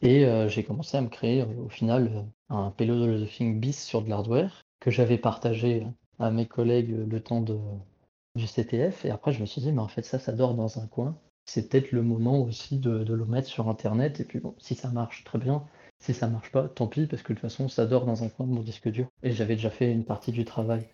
[0.02, 4.62] Et j'ai commencé à me créer au final un payload thing bis sur de l'hardware
[4.80, 5.86] que j'avais partagé
[6.18, 9.06] à mes collègues le temps du CTF.
[9.06, 11.16] Et après, je me suis dit, mais en fait, ça, ça dort dans un coin.
[11.46, 14.20] C'est peut-être le moment aussi de, le mettre sur Internet.
[14.20, 15.64] Et puis, bon, si ça marche, très bien.
[15.98, 18.28] Si ça marche pas, tant pis, parce que de toute façon, ça dort dans un
[18.28, 19.06] coin de mon disque dur.
[19.22, 20.86] Et j'avais déjà fait une partie du travail.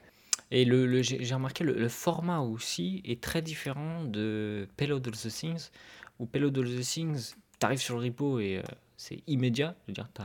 [0.50, 5.70] Et le, j'ai remarqué le, format aussi est très différent de Payload of the Things,
[6.18, 8.62] où Payload of the Things, tu arrives sur le repo et euh,
[8.96, 10.22] c'est immédiat, je veux dire, tu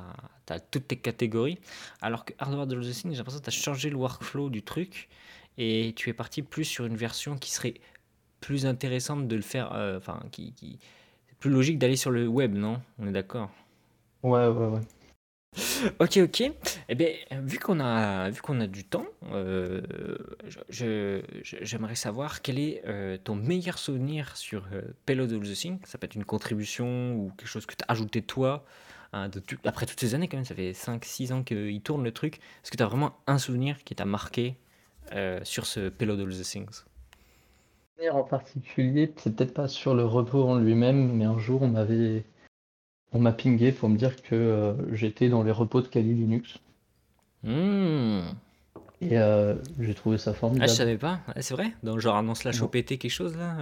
[0.53, 1.59] as, toutes tes catégories,
[2.01, 4.63] alors que Hardware of the Things, j'ai l'impression que tu as changé le workflow du
[4.63, 5.09] truc
[5.57, 7.75] et tu es parti plus sur une version qui serait
[8.45, 10.79] plus intéressante de le faire, euh, enfin, qui, qui,
[11.27, 12.81] c'est plus logique d'aller sur le web, non?
[12.99, 13.49] On est d'accord?
[14.23, 14.81] Ouais, ouais, ouais.
[15.99, 16.43] Ok, ok.
[16.89, 17.09] Eh bien,
[17.43, 19.81] vu qu'on a, vu qu'on a du temps, euh,
[20.69, 25.53] je, je- j'aimerais savoir quel est euh, ton meilleur souvenir sur euh, Payload of the
[25.53, 25.79] Thing.
[25.85, 28.65] Ça peut être une contribution ou quelque chose que tu as ajouté toi.
[29.13, 32.03] hein, de après toutes ces années, quand même, ça fait cinq six ans qu'il tourne
[32.03, 32.37] le truc.
[32.63, 34.57] Est-ce que tu as vraiment un souvenir qui t'a marqué
[35.43, 36.83] sur ce Payload of the Things?
[38.11, 42.23] En particulier, c'est peut-être pas sur le repos en lui-même, mais un jour, on m'avait,
[43.13, 46.57] on m'a pingé pour me dire que euh, j'étais dans les repos de Kali Linux.
[47.43, 48.21] Hmm.
[49.01, 50.71] Et euh, j'ai trouvé ça Ah, je formidable.
[50.71, 51.19] savais pas.
[51.27, 51.71] Ouais, c'est vrai?
[51.83, 52.65] Dans genre annonce slash Bon.
[52.65, 53.57] OPT, quelque chose là?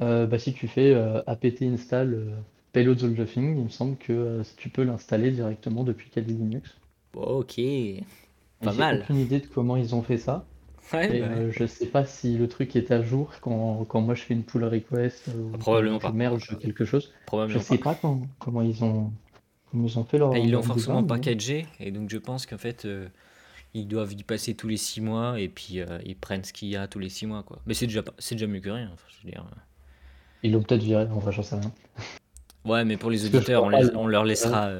[0.00, 0.26] euh?
[0.26, 0.94] Bah, si tu fais
[1.26, 2.34] apt install
[2.74, 6.74] the thing, il me semble que tu peux l'installer directement depuis Kali Linux.
[7.14, 7.60] Ok.
[8.62, 9.00] Pas J'ai mal.
[9.02, 10.46] aucune idée de comment ils ont fait ça.
[10.92, 14.00] Ouais, Et bah euh, je sais pas si le truc est à jour quand, quand
[14.00, 16.12] moi je fais une pull request ou Ah, Probablement je pas.
[16.12, 17.12] merge quelque chose.
[17.48, 17.92] Je sais pas.
[17.94, 19.12] pas quand- comment ils ont,
[19.70, 22.44] comment ils ont fait leur, Et ils l'ont forcément mais- packagé, et donc je pense
[22.46, 23.06] qu'en fait, euh,
[23.72, 26.68] ils doivent y passer tous les six mois, et puis euh, ils prennent ce qu'il
[26.68, 27.60] y a tous les six mois, quoi.
[27.66, 29.44] Mais c'est déjà, c'est déjà mieux que rien, enfin, je veux dire.
[30.42, 31.70] Ils l'ont peut-être viré, en vrai, j'en sais rien.
[32.64, 34.70] Ouais, mais pour les auditeurs, les- on leur laissera.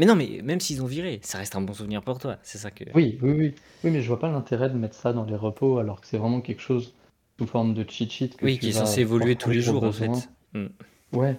[0.00, 2.56] Mais non, mais même s'ils ont viré, ça reste un bon souvenir pour toi, c'est
[2.56, 2.84] ça que.
[2.94, 3.54] Oui, oui, oui.
[3.84, 6.16] Oui, mais je vois pas l'intérêt de mettre ça dans les repos alors que c'est
[6.16, 6.94] vraiment quelque chose
[7.38, 9.92] sous forme de cheat sheet que Oui, qui est censé évoluer tous les jours, en
[9.92, 10.30] fait.
[10.54, 10.68] Hmm.
[11.12, 11.36] Ouais.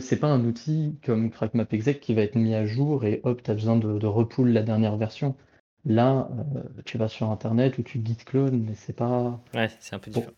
[0.00, 3.54] C'est pas un outil comme CrackMapExec qui va être mis à jour et hop, t'as
[3.54, 5.36] besoin de, de repull la dernière version.
[5.84, 9.40] Là, euh, tu vas sur Internet ou tu git clone, mais c'est pas.
[9.54, 10.34] Ouais, c'est un peu Bon, différent.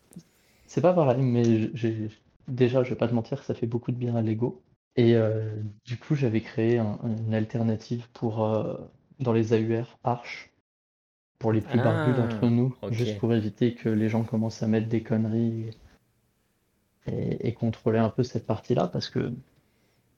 [0.67, 2.09] c'est pas pareil, mais j'ai
[2.47, 4.61] déjà, je vais pas te mentir, ça fait beaucoup de bien à Lego.
[4.97, 5.51] Et euh,
[5.85, 8.75] du coup, j'avais créé un- une alternative pour euh,
[9.19, 10.51] dans les AUR Arch
[11.39, 12.93] pour les plus barbus Ah, d'entre nous, ok.
[12.93, 15.71] juste pour éviter que les gens commencent à mettre des conneries
[17.07, 19.31] et, et contrôler un peu cette partie-là, parce que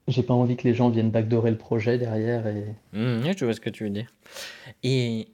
[0.08, 3.54] j'ai pas envie que les gens viennent backdoorer le projet derrière et ouais, je vois
[3.54, 4.13] ce que tu veux dire.
[4.84, 5.28] Et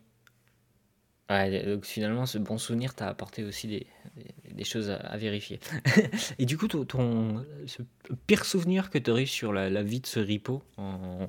[1.29, 5.17] ouais, donc finalement, ce bon souvenir t'a apporté aussi des, des- des choses à, à
[5.17, 5.59] vérifier.
[6.39, 7.81] Et du coup, ton, ton- ce
[8.27, 11.27] pire souvenir que tu aurais sur la, la vie de ce repo, en,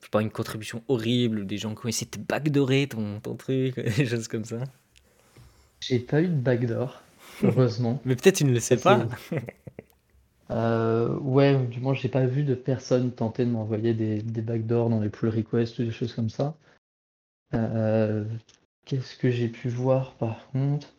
[0.00, 2.86] je sais pas, une contribution horrible, ou des gens qui ont essayé de te backdoorer
[2.88, 4.58] ton, ton truc, des choses comme ça?
[5.80, 7.02] j'ai pas eu de backdoor,
[7.42, 8.00] heureusement.
[8.06, 9.06] Mais peut-être tu ne le sais pas.
[10.50, 14.90] Euh, ouais, du moins, j'ai pas vu de personne tenter de m'envoyer des, des backdoors
[14.90, 16.56] dans les pull requests ou des choses comme ça.
[17.54, 18.24] Euh,
[18.84, 20.94] qu'est-ce que j'ai pu voir par contre?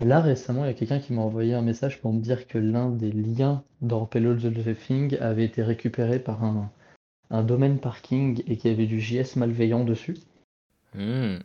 [0.00, 2.58] Là, récemment, il y a quelqu'un qui m'a envoyé un message pour me dire que
[2.58, 6.70] l'un des liens dans Payload the Thing avait été récupéré par un,
[7.30, 10.16] un domaine parking et qu'il y avait du JS malveillant dessus.
[10.94, 11.38] Hmm.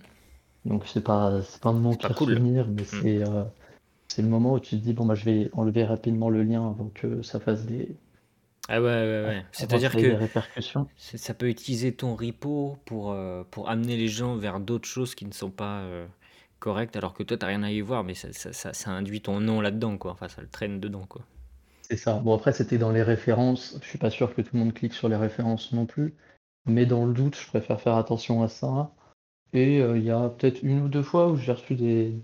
[0.66, 2.40] Donc c'est pas c'est pas mon pire cool.
[2.40, 3.02] souvenir, mais Hmm.
[3.02, 3.44] c'est euh,
[4.10, 6.68] c'est le moment où tu te dis bon bah je vais enlever rapidement le lien
[6.70, 7.96] avant que ça fasse des
[8.68, 9.46] Ah ouais, ouais, ouais.
[9.52, 10.18] C'est-à-dire que
[10.98, 15.26] ça peut utiliser ton repo pour, euh, pour amener les gens vers d'autres choses qui
[15.26, 16.08] ne sont pas euh,
[16.60, 19.22] correctes, alors que toi, t'as rien à y voir, mais ça, ça, ça, ça induit
[19.22, 20.12] ton nom là-dedans, quoi.
[20.14, 21.22] Enfin, ça le traîne dedans, quoi.
[21.82, 22.20] C'est ça.
[22.20, 23.78] Bon après c'était dans les références.
[23.82, 26.16] Je suis pas sûr que tout le monde clique sur les références non plus,
[26.66, 28.94] mais dans le doute, je préfère faire attention à ça.
[29.54, 32.20] Et euh, il y a peut-être une ou deux fois où j'ai reçu des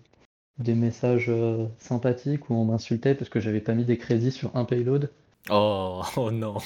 [0.60, 1.32] des messages
[1.80, 5.12] sympathiques où on m'insultait parce que j'avais pas mis des crédits sur un payload.
[5.50, 6.58] Oh, oh non.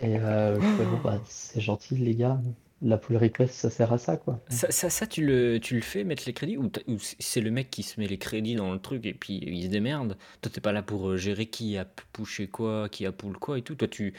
[0.00, 2.40] Et euh, je fais, bon bah c'est gentil les gars.
[2.82, 4.40] La pull request ça sert à ça quoi.
[4.48, 6.70] Ça, ça, ça, tu le, tu le fais, mettre les crédits, ou,
[7.18, 9.68] c'est le mec qui se met les crédits dans le truc et puis il se
[9.68, 10.16] démerde?
[10.42, 13.58] Toi, t'es pas là pour euh, gérer qui a pushé quoi, qui a pull quoi
[13.58, 13.74] et tout?
[13.74, 14.14] Toi, tu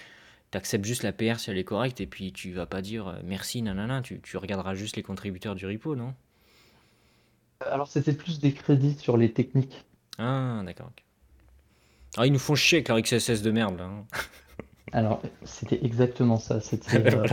[0.53, 3.19] acceptes juste la PR si elle est correcte et puis tu vas pas dire euh,
[3.23, 6.13] merci, nanana, tu, tu regarderas juste les contributeurs du repo, non?
[7.59, 9.85] Alors c'était plus des crédits sur les techniques.
[10.17, 10.87] Ah, d'accord.
[10.87, 11.03] ok.
[12.17, 13.85] Ah, ils nous font chier avec leur XSS de merde, là.
[13.85, 14.05] hein.
[14.91, 16.61] Alors c'était exactement ça.
[16.61, 17.27] C'était euh,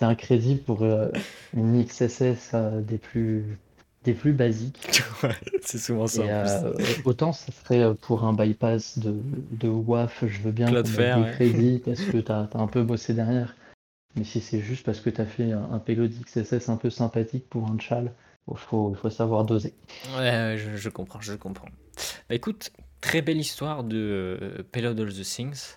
[0.00, 1.08] un crédit pour euh,
[1.54, 3.58] une XSS euh, des plus
[4.04, 5.02] des plus basiques.
[5.22, 6.24] Ouais, c'est souvent ça.
[6.24, 6.72] Et euh,
[7.04, 9.16] autant ça serait euh, pour un bypass de,
[9.50, 11.32] de WAF, je veux bien mette des ouais.
[11.34, 13.56] crédits parce que t'as as un peu bossé derrière.
[14.16, 17.48] Mais si c'est juste parce que t'as fait un, un payload XSS un peu sympathique
[17.50, 18.12] pour un chal,
[18.50, 19.74] il faut, faut savoir doser.
[20.16, 21.68] Ouais, ouais, je, je comprends, je comprends.
[22.28, 25.76] Bah écoute, très belle histoire de euh, Payload All the Things.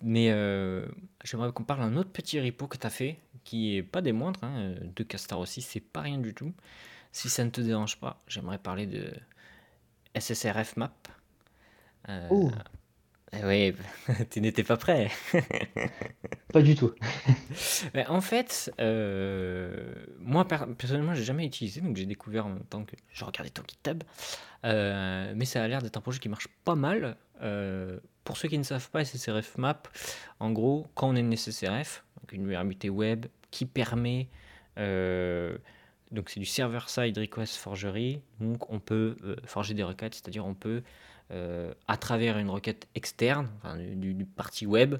[0.00, 0.86] Mais euh,
[1.24, 4.12] j'aimerais qu'on parle d'un autre petit repo que tu as fait, qui est pas des
[4.12, 6.52] moindres, hein, euh, de Castar aussi, c'est pas rien du tout.
[7.10, 9.12] Si ça ne te dérange pas, j'aimerais parler de
[10.16, 10.92] SSRF Map.
[13.44, 13.74] Oui,
[14.30, 15.10] tu n'étais pas prêt.
[16.52, 16.92] pas du tout.
[18.08, 22.84] En fait, euh, moi per- personnellement, j'ai jamais utilisé, donc j'ai découvert en même temps
[22.84, 24.02] que je regardais ton GitHub.
[24.64, 27.16] Euh, mais ça a l'air d'être un projet qui marche pas mal.
[27.42, 29.82] Euh, pour ceux qui ne savent pas, SSRF Map,
[30.40, 34.28] en gros, quand on est une SSRF, donc une vulnérabilité web qui permet,
[36.10, 40.54] donc c'est du server-side request forgery, donc on peut euh, forger des requêtes, c'est-à-dire on
[40.54, 40.82] peut,
[41.30, 43.48] euh, à travers une requête externe,
[43.96, 44.96] du, du- partie web,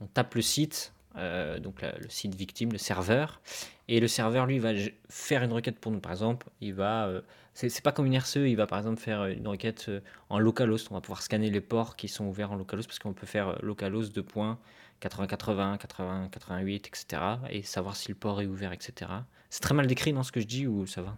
[0.00, 3.40] on tape le site, euh, donc le site victime, le serveur,
[3.88, 4.72] et le serveur lui va
[5.08, 6.00] faire une requête pour nous.
[6.00, 7.20] Par exemple, il va, euh,
[7.54, 9.90] c'est pas comme une RCE, il va par exemple faire une requête
[10.28, 10.88] en localhost.
[10.90, 13.58] On va pouvoir scanner les ports qui sont ouverts en localhost parce qu'on peut faire
[13.62, 14.58] localhost de points
[15.00, 17.22] 80 80, 80 88, etc.
[17.50, 19.10] et savoir si le port est ouvert, etc.
[19.50, 21.16] C'est très mal décrit dans ce que je dis ou ça va?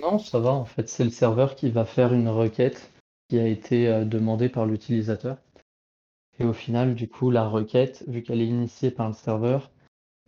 [0.00, 2.90] Non, ça va, en fait, c'est le serveur qui va faire une requête
[3.28, 5.36] qui a été euh, demandée par l'utilisateur.
[6.38, 9.70] Et au final, du coup, la requête, vu qu'elle est initiée par le serveur,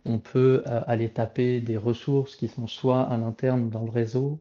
[0.05, 4.39] on peut euh, aller taper des ressources qui sont soit à l'interne dans le réseau,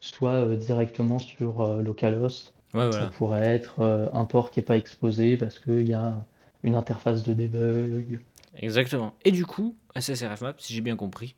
[0.00, 2.54] soit euh, directement sur localhost.
[2.74, 3.82] Ouais, Ça pourrait être
[4.14, 6.24] un port qui n'est pas exposé parce qu'il y a
[6.62, 8.18] une interface de debug.
[8.56, 9.12] Exactement.
[9.26, 11.34] Et du coup, SSRF Map, si j'ai bien compris,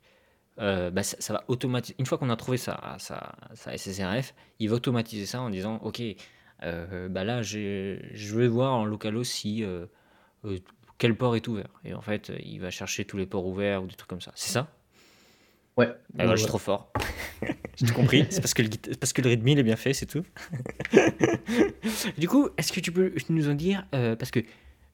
[0.59, 1.95] euh, bah, ça, ça va automatiser.
[1.99, 5.79] Une fois qu'on a trouvé sa, sa, sa SSRF, il va automatiser ça en disant
[5.83, 6.01] Ok,
[7.09, 9.85] bah là, je vais voir en localhost si euh,
[10.45, 10.59] euh,
[10.97, 11.67] quel port est ouvert.
[11.83, 14.21] Et en fait, euh, il va chercher tous les ports ouverts ou des trucs comme
[14.21, 14.31] ça.
[14.35, 14.71] C'est ça?
[15.77, 16.91] Ouais, Bah, ouais, voilà, je suis trop fort.
[17.75, 18.25] J'ai tout compris.
[18.29, 20.23] C'est parce que le, parce que le README il est bien fait, c'est tout.
[22.17, 24.39] du coup, est-ce que tu peux nous en dire euh, Parce que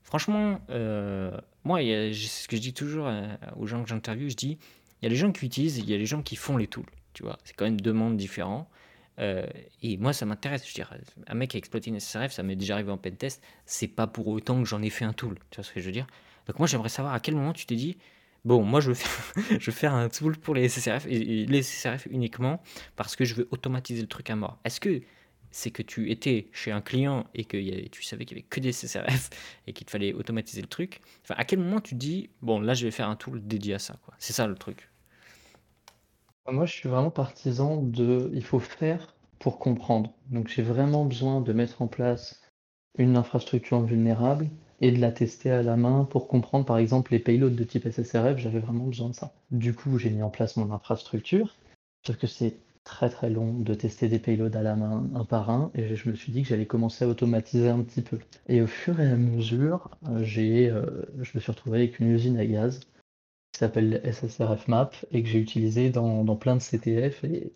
[0.01, 4.35] franchement, euh, moi, c'est ce que je dis toujours euh, aux gens que j'interviewe, je
[4.35, 4.57] dis
[5.01, 6.67] il y a les gens qui utilisent, il y a les gens qui font les
[6.67, 6.89] tools.
[7.13, 8.67] Tu vois, c'est quand même deux mondes différents.
[9.19, 9.45] Euh,
[9.81, 10.67] et moi, ça m'intéresse.
[10.67, 10.93] Je dire,
[11.27, 13.43] un mec qui a exploité une SRF, ça m'est déjà arrivé en pentest.
[13.65, 15.37] C'est pas pour autant que j'en ai fait un tool.
[15.49, 16.07] Tu vois ce que je veux dire?
[16.47, 17.97] Donc, moi, j'aimerais savoir à quel moment tu t'es dit
[18.43, 18.95] Bon, moi, je veux
[19.71, 22.61] faire, un tool pour les SSRF et, les SSRF uniquement
[22.95, 24.59] parce que je veux automatiser le truc à mort.
[24.65, 25.01] Est-ce que
[25.51, 28.59] c'est que tu étais chez un client et que tu savais qu'il y avait que
[28.59, 29.29] des SSRF
[29.67, 31.01] et qu'il fallait automatiser le truc?
[31.23, 33.79] Enfin, à quel moment tu dis Bon, là, je vais faire un tool dédié à
[33.79, 33.99] ça.
[34.17, 34.90] C'est ça le truc.
[36.47, 40.13] Moi, je suis vraiment partisan de il faut faire pour comprendre.
[40.29, 42.41] Donc, j'ai vraiment besoin de mettre en place
[42.97, 44.49] une infrastructure vulnérable
[44.81, 47.87] et de la tester à la main pour comprendre, par exemple, les payloads de type
[47.87, 48.37] SSRF.
[48.37, 49.33] J'avais vraiment besoin de ça.
[49.51, 51.55] Du coup, j'ai mis en place mon infrastructure,
[52.05, 55.49] sauf que c'est très très long de tester des payloads à la main, un par
[55.51, 58.19] un, et je me suis dit que j'allais commencer à automatiser un petit peu.
[58.47, 62.37] Et au fur et à mesure, euh, euh, je me suis retrouvé avec une usine
[62.37, 62.81] à gaz
[63.51, 67.53] qui s'appelle SSRF Map et que j'ai utilisé dans, dans plein de CTF et,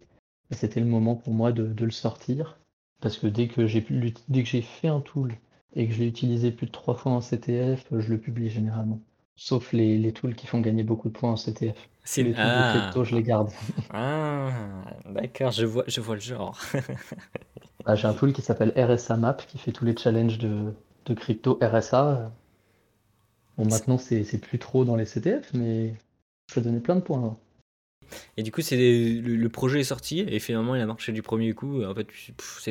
[0.51, 2.57] et c'était le moment pour moi de, de le sortir
[3.01, 3.85] parce que dès que j'ai
[4.29, 5.35] dès que j'ai fait un tool
[5.75, 9.01] et que je l'ai utilisé plus de trois fois en CTF, je le publie généralement.
[9.35, 11.89] Sauf les, les tools qui font gagner beaucoup de points en CTF.
[12.03, 13.49] C'est Les tools de ah, crypto, je les garde.
[13.91, 14.51] ah
[15.09, 16.57] d'accord, je vois, je vois le genre.
[17.85, 20.73] Bah, j'ai un tool qui s'appelle RSA Map qui fait tous les challenges de,
[21.05, 22.31] de crypto RSA.
[23.57, 25.93] Bon, maintenant c'est plus trop dans les CTF, mais
[26.49, 27.37] je peux donner plein de points.
[28.37, 31.21] Et du coup, c'est le, le projet est sorti et finalement il a marché du
[31.21, 31.83] premier coup.
[31.83, 32.07] En fait,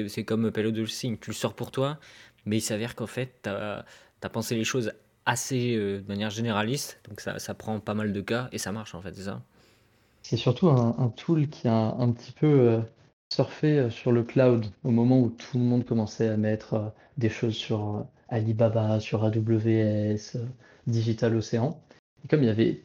[0.09, 0.55] c'est comme of
[0.91, 1.99] Thing, tu le sors pour toi,
[2.47, 3.85] mais il s'avère qu'en fait, tu as,
[4.33, 4.93] pensé les choses
[5.27, 8.73] assez euh, de manière généraliste, donc ça, ça prend pas mal de cas et ça
[8.73, 9.43] marche en fait, c'est ça
[10.23, 12.81] C'est surtout un, un tool qui a un petit peu euh,
[13.35, 16.89] surfé euh, sur le cloud au moment où tout le monde commençait à mettre euh,
[17.19, 20.39] des choses sur Alibaba, sur AWS,
[20.87, 21.81] Digital Ocean.
[22.25, 22.81] Et comme il y avait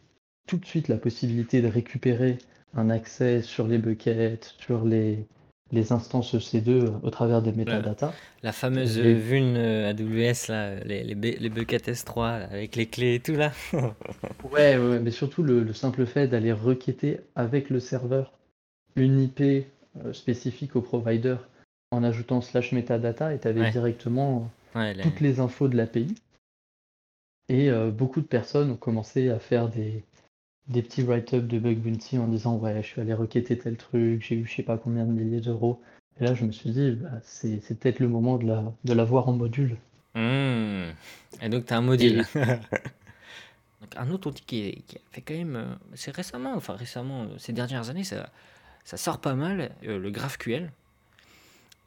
[0.47, 2.37] tout de suite la possibilité de récupérer
[2.75, 5.25] un accès sur les buckets, sur les,
[5.71, 8.13] les instances EC2 au travers des métadatas.
[8.43, 13.33] La fameuse vuln AWS, là, les, les, les buckets S3 avec les clés et tout
[13.33, 13.51] là.
[14.51, 18.33] ouais, ouais, mais surtout le, simple fait d'aller requêter avec le serveur
[18.95, 21.37] une IP euh, spécifique au provider
[21.91, 24.49] en ajoutant slash metadata et tu avais directement
[25.01, 26.15] toutes les infos de l'API.
[27.49, 30.03] Et euh, beaucoup de personnes ont commencé à faire des,
[30.69, 34.23] des petits write-up de bug bounty en disant ouais je suis allé requêter tel truc,
[34.23, 35.81] j'ai eu je sais pas combien de milliers d'euros.
[36.19, 39.27] Et là je me suis dit bah, c'est, peut-être le moment de, la, de l'avoir
[39.27, 39.77] en module.
[40.15, 40.91] Mmh.
[41.41, 42.23] Et donc tu as un module.
[42.35, 47.37] donc un autre outil qui, qui, fait quand même, euh, c'est récemment, enfin récemment, euh,
[47.37, 48.29] ces dernières années, ça,
[48.83, 50.71] ça sort pas mal, euh, le GraphQL.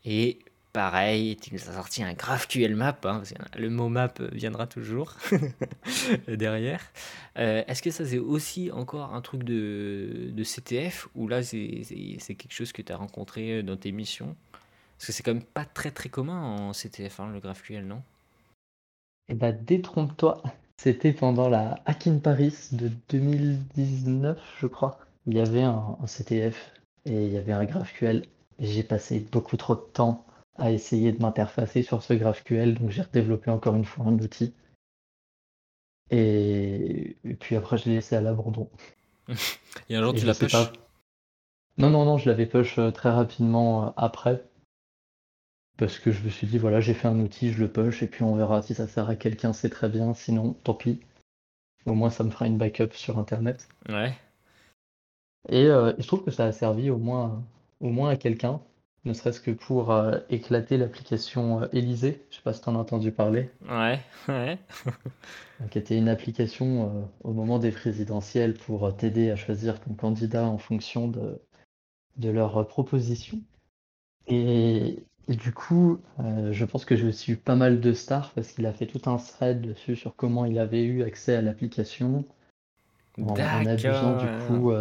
[0.04, 0.38] Et
[0.72, 3.22] Pareil, tu nous as sorti un GraphQL map, hein,
[3.58, 5.16] le mot map viendra toujours
[6.28, 6.80] derrière.
[7.36, 11.84] Euh, est-ce que ça c'est aussi encore un truc de, CTF ou là c'est
[12.26, 14.34] quelque chose que tu as rencontré dans tes missions?
[14.96, 18.02] Parce que c'est quand même pas très très commun en CTF hein, le GraphQL, non?
[19.28, 20.42] Eh bah détrompe-toi,
[20.78, 25.00] c'était pendant la Hacking Paris de 2019 je crois.
[25.26, 26.72] Il y avait un, un CTF
[27.04, 28.24] et il y avait un GraphQL.
[28.58, 30.24] J'ai passé beaucoup trop de temps
[30.62, 34.54] à essayer de m'interfacer sur ce GraphQL, donc j'ai redéveloppé encore une fois un outil.
[36.12, 38.70] Et, puis après, je l'ai laissé à l'abandon.
[39.88, 40.54] Et un jour, tu l'as push
[41.78, 44.44] Non, non, non, je l'avais push euh, très rapidement euh, après.
[45.78, 48.06] Parce que je me suis dit, voilà, j'ai fait un outil, je le push, et
[48.06, 51.00] puis on verra si ça sert à quelqu'un, c'est très bien, sinon, tant pis.
[51.86, 53.66] Au moins, ça me fera une backup sur Internet.
[53.88, 54.14] Ouais.
[55.48, 57.42] Et euh, je trouve que ça a servi au moins,
[57.80, 58.60] au moins à quelqu'un
[59.04, 62.24] ne serait-ce que pour euh, éclater l'application euh, Élysée.
[62.30, 63.50] Je sais pas si tu en as entendu parler.
[63.68, 64.58] Ouais, ouais.
[65.70, 70.44] qui était une application euh, au moment des présidentielles pour t'aider à choisir ton candidat
[70.44, 71.40] en fonction de,
[72.16, 73.40] de leurs propositions.
[74.28, 76.00] Et, du coup,
[76.50, 79.16] je pense que aussi eu pas mal de stars parce qu'il a fait tout un
[79.16, 82.24] thread dessus sur comment il avait eu accès à l'application
[83.20, 84.72] en, en abusant du coup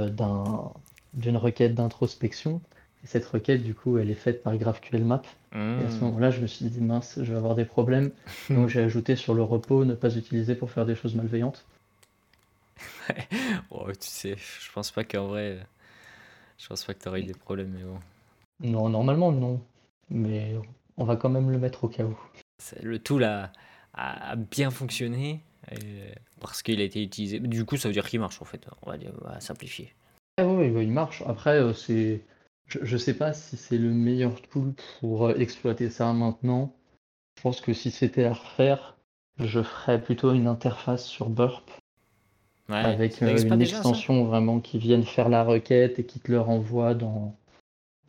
[1.13, 2.62] d'une requête d'introspection.
[3.03, 5.23] Et cette requête, du coup, elle est faite par GraphQL Map.
[5.53, 6.01] Et à ce hmm.
[6.01, 8.11] moment-là, je me suis dit, mince, je vais avoir des problèmes.
[8.49, 11.65] Donc j'ai ajouté sur le repos, ne pas utiliser pour faire des choses malveillantes.
[13.71, 15.59] oh, tu sais, je pense pas qu'en vrai,
[16.57, 17.99] je pense pas que tu aurais eu des problèmes, mais bon.
[18.61, 19.59] Non, normalement, non.
[20.09, 20.55] Mais
[20.97, 22.17] on va quand même le mettre au cas où.
[22.81, 23.51] Le tout là
[23.93, 25.41] a bien fonctionné
[26.39, 27.39] parce qu'il a été utilisé.
[27.39, 28.67] Du coup, ça veut dire qu'il marche en fait.
[28.83, 29.93] On va, dire, on va simplifier.
[30.37, 31.23] Ah oui, il marche.
[31.27, 32.21] Après, euh, c'est
[32.81, 36.73] je ne sais pas si c'est le meilleur tool pour euh, exploiter ça maintenant.
[37.38, 38.97] Je pense que si c'était à refaire,
[39.39, 41.69] je ferais plutôt une interface sur Burp.
[42.69, 46.93] avec euh, une extension vraiment qui vienne faire la requête et qui te le renvoie
[46.93, 47.36] dans,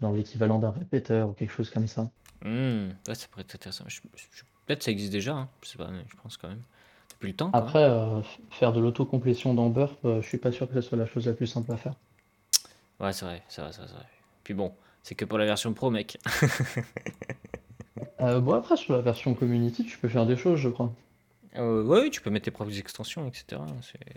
[0.01, 2.11] dans l'équivalent d'un répéteur ou quelque chose comme ça.
[2.45, 3.85] Hmm, ça pourrait être intéressant.
[4.67, 5.49] Peut-être ça existe déjà, hein.
[5.63, 6.63] je sais pas, je pense quand même.
[7.11, 7.51] Depuis le temps.
[7.53, 8.21] Après, euh,
[8.51, 11.33] faire de l'autocomplétion dans Burp, je suis pas sûr que ce soit la chose la
[11.33, 11.95] plus simple à faire.
[13.01, 14.07] Ouais, c'est vrai, c'est vrai, c'est vrai.
[14.53, 14.71] Puis bon,
[15.03, 16.19] c'est que pour la version pro, mec.
[18.21, 20.95] Euh, bon, après, sur la version community, tu peux faire des choses, je crois.
[21.57, 23.61] Euh, oui, tu peux mettre tes propres extensions, etc.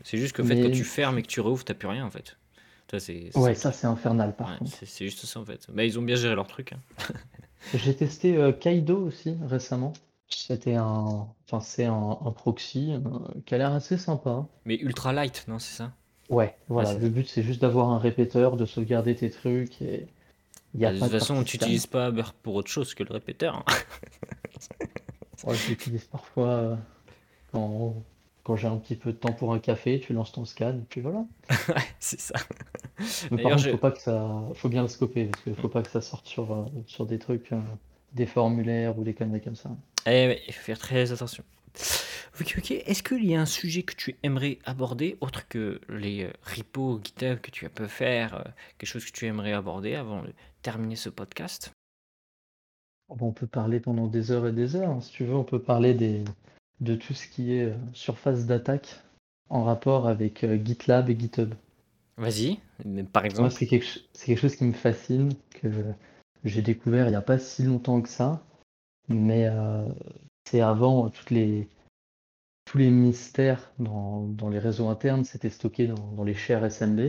[0.03, 2.11] C'est juste que fait, quand tu fermes et que tu rouvres, t'as plus rien, en
[2.11, 2.37] fait.
[2.91, 2.97] Ça,
[3.39, 4.71] ouais, ça, c'est infernal, par contre.
[4.85, 5.67] C'est juste ça, en fait.
[5.73, 6.73] Mais ils ont bien géré leur truc.
[6.73, 7.13] Hein.
[7.73, 9.93] J'ai testé euh, Kaido aussi, récemment.
[10.29, 11.27] C'était un...
[11.47, 12.93] Enfin, c'est un, proxy
[13.45, 14.45] qui a l'air assez sympa.
[14.65, 15.91] Mais ultra light, non, c'est ça?
[16.29, 16.93] Ouais, voilà.
[16.93, 20.07] le but, c'est juste d'avoir un répéteur, de sauvegarder tes trucs et
[20.75, 23.55] de toute façon, tu n'utilises pas Burp pour autre chose que le répéteur.
[23.55, 23.63] Hein.
[25.53, 26.75] je l'utilise parfois euh,
[27.51, 27.95] quand,
[28.43, 30.85] quand j'ai un petit peu de temps pour un café, tu lances ton scan, et
[30.89, 31.25] puis voilà.
[31.99, 32.35] c'est ça.
[33.31, 35.81] Mais par contre, faut pas que ça, faut bien le scoper parce qu'il faut pas
[35.81, 37.59] que ça sorte sur, euh, sur des trucs, euh,
[38.13, 39.71] des formulaires ou des conneries comme ça.
[40.05, 41.43] Eh il faut faire très attention.
[42.39, 42.71] Ok, ok.
[42.71, 47.39] Est-ce qu'il y a un sujet que tu aimerais aborder, autre que les repos GitHub
[47.39, 48.43] que tu as pu faire,
[48.77, 50.33] quelque chose que tu aimerais aborder avant de
[50.65, 51.75] terminer ce podcast
[53.07, 54.89] On peut parler pendant des heures et des heures.
[54.89, 54.99] Hein.
[54.99, 56.23] Si tu veux, on peut parler des,
[56.79, 58.99] de tout ce qui est euh, surface d'attaque
[59.49, 61.53] en rapport avec euh, GitLab et GitHub.
[62.17, 62.57] Vas-y,
[63.13, 63.51] par exemple.
[63.51, 63.85] C'est quelque,
[64.25, 65.67] quelque, chose qui me fascine, que
[66.43, 68.43] j'ai découvert il n'y a pas si longtemps que ça.
[69.07, 69.87] Mais euh,
[70.45, 71.69] c'est avant toutes les,
[72.65, 76.99] tous les mystères dans, les réseaux internes, c'était stocké dans, dans les shares SMB.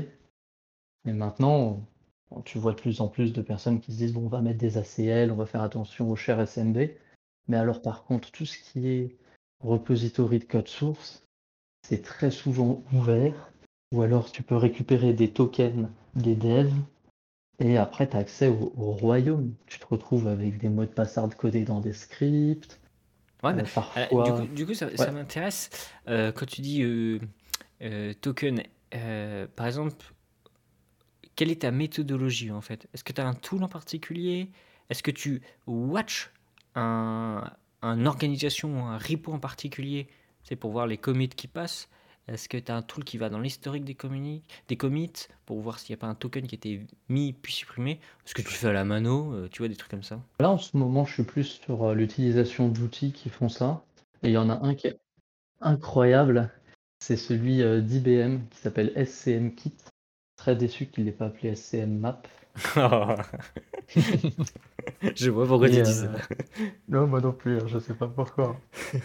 [1.06, 1.80] Et maintenant,
[2.44, 4.58] tu vois de plus en plus de personnes qui se disent bon, on va mettre
[4.58, 6.90] des ACL, on va faire attention aux chers SMB.
[7.48, 9.16] Mais alors, par contre, tout ce qui est
[9.62, 11.22] repository de code source,
[11.86, 13.52] c'est très souvent ouvert.
[13.94, 16.72] Ou alors, tu peux récupérer des tokens des devs
[17.60, 19.54] Et après, tu as accès au, au royaume.
[19.66, 22.80] Tu te retrouves avec des mots de passe codés dans des scripts.
[23.42, 24.96] Ouais, Euh, euh, du coup, du coup, ça, Ouais.
[24.96, 25.70] ça m'intéresse.
[26.08, 28.62] Euh, quand tu dis euh, token,
[29.54, 29.96] par exemple,
[31.36, 32.88] quelle est ta méthodologie en fait?
[32.92, 34.50] Est-ce que tu as un tool en particulier?
[34.90, 36.30] Est-ce que tu watch
[36.74, 37.44] un,
[37.82, 40.08] un organisation un repo en particulier,
[40.42, 41.88] c'est pour voir les commits qui passent?
[42.28, 43.96] Est-ce que tu as un tool qui va dans l'historique des,
[44.68, 45.12] des commits
[45.44, 48.00] pour voir s'il n'y a pas un token qui a été mis puis supprimé?
[48.24, 49.32] Est-ce que tu fais à la mano?
[49.32, 50.20] euh, tu vois, des trucs comme ça?
[50.40, 53.84] Là, en ce moment, je suis plus sur euh, l'utilisation d'outils qui font ça.
[54.24, 54.98] Et il y en a un qui est
[55.60, 56.50] incroyable.
[56.98, 59.74] C'est celui euh, d'IBM qui s'appelle SCM Kit.
[60.46, 62.22] Très déçu qu'il n'ait pas appelé SCM Map.
[65.16, 66.12] Je vois pourquoi tu euh, dis ça.
[66.88, 68.56] Non, moi non plus, hein, je sais pas pourquoi.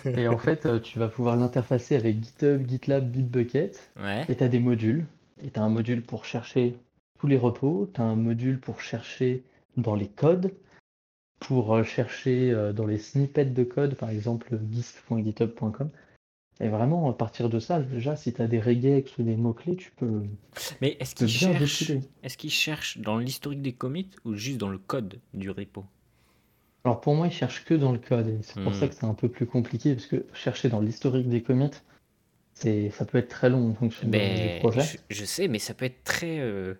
[0.05, 3.89] Et en fait, euh, tu vas pouvoir l'interfacer avec GitHub, GitLab, Bitbucket.
[3.99, 4.23] Ouais.
[4.29, 5.07] Et tu as des modules.
[5.43, 6.75] Et tu as un module pour chercher
[7.19, 7.89] tous les repos.
[7.91, 9.43] Tu as un module pour chercher
[9.77, 10.53] dans les codes.
[11.39, 15.89] Pour euh, chercher euh, dans les snippets de code, par exemple gist.github.com.
[16.61, 19.75] Et vraiment, à partir de ça, déjà, si tu as des regex ou des mots-clés,
[19.75, 20.23] tu peux,
[20.81, 22.01] Mais est-ce tu peux qu'il bien cherche, défiler.
[22.23, 25.85] est-ce qu'il cherche dans l'historique des commits ou juste dans le code du repo?
[26.83, 28.39] Alors pour moi, il cherche que dans le code.
[28.43, 28.87] C'est pour ça Hmm.
[28.87, 31.71] que c'est un peu plus compliqué, parce que chercher dans l'historique des commits,
[32.53, 34.89] ça peut être très long en fonction de- du projet.
[34.89, 36.75] je, je sais, mais ça peut être très euh,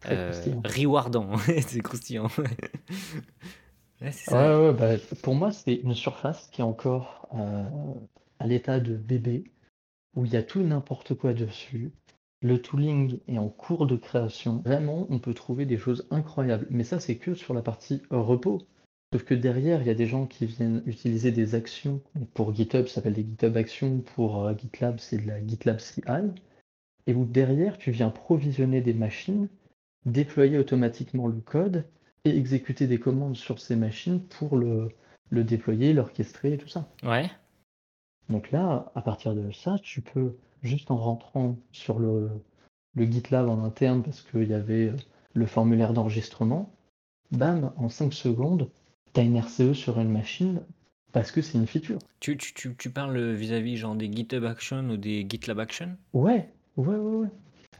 [0.00, 1.36] Très euh, rewardant.
[1.68, 2.28] c'est croustillant.
[4.00, 4.52] Ouais, c'est Ouais, ça.
[4.56, 7.64] ouais, bah, pour moi, c'est une surface qui est encore euh,
[8.42, 9.44] à l'état de bébé,
[10.16, 11.92] où il y a tout n'importe quoi dessus.
[12.42, 14.62] Le tooling est en cours de création.
[14.64, 16.66] Vraiment, on peut trouver des choses incroyables.
[16.70, 18.66] Mais ça, c'est que sur la partie repos.
[19.12, 22.00] Sauf que derrière, il y a des gens qui viennent utiliser des actions.
[22.34, 24.00] Pour GitHub, ça s'appelle des GitHub Actions.
[24.16, 26.02] Pour euh, GitLab, c'est de la GitLab CI.
[27.06, 29.48] Et où derrière, tu viens provisionner des machines,
[30.04, 31.84] déployer automatiquement le code
[32.24, 34.88] et exécuter des commandes sur ces machines pour le,
[35.30, 36.88] le déployer, l'orchestrer et tout ça.
[37.04, 37.30] Ouais.
[38.28, 42.30] Donc là, à partir de ça, tu peux, juste en rentrant sur le,
[42.94, 44.96] le GitLab en interne, parce qu'il y avait euh,
[45.34, 46.72] le formulaire d'enregistrement,
[47.30, 48.70] bam, en 5 secondes,
[49.14, 50.62] tu as une RCE sur une machine
[51.12, 51.98] parce que c'est une feature.
[52.20, 55.96] Tu, tu, tu, tu parles vis-à-vis genre des GitHub Action ou des GitLab Action?
[56.14, 57.28] Ouais, ouais, ouais, ouais.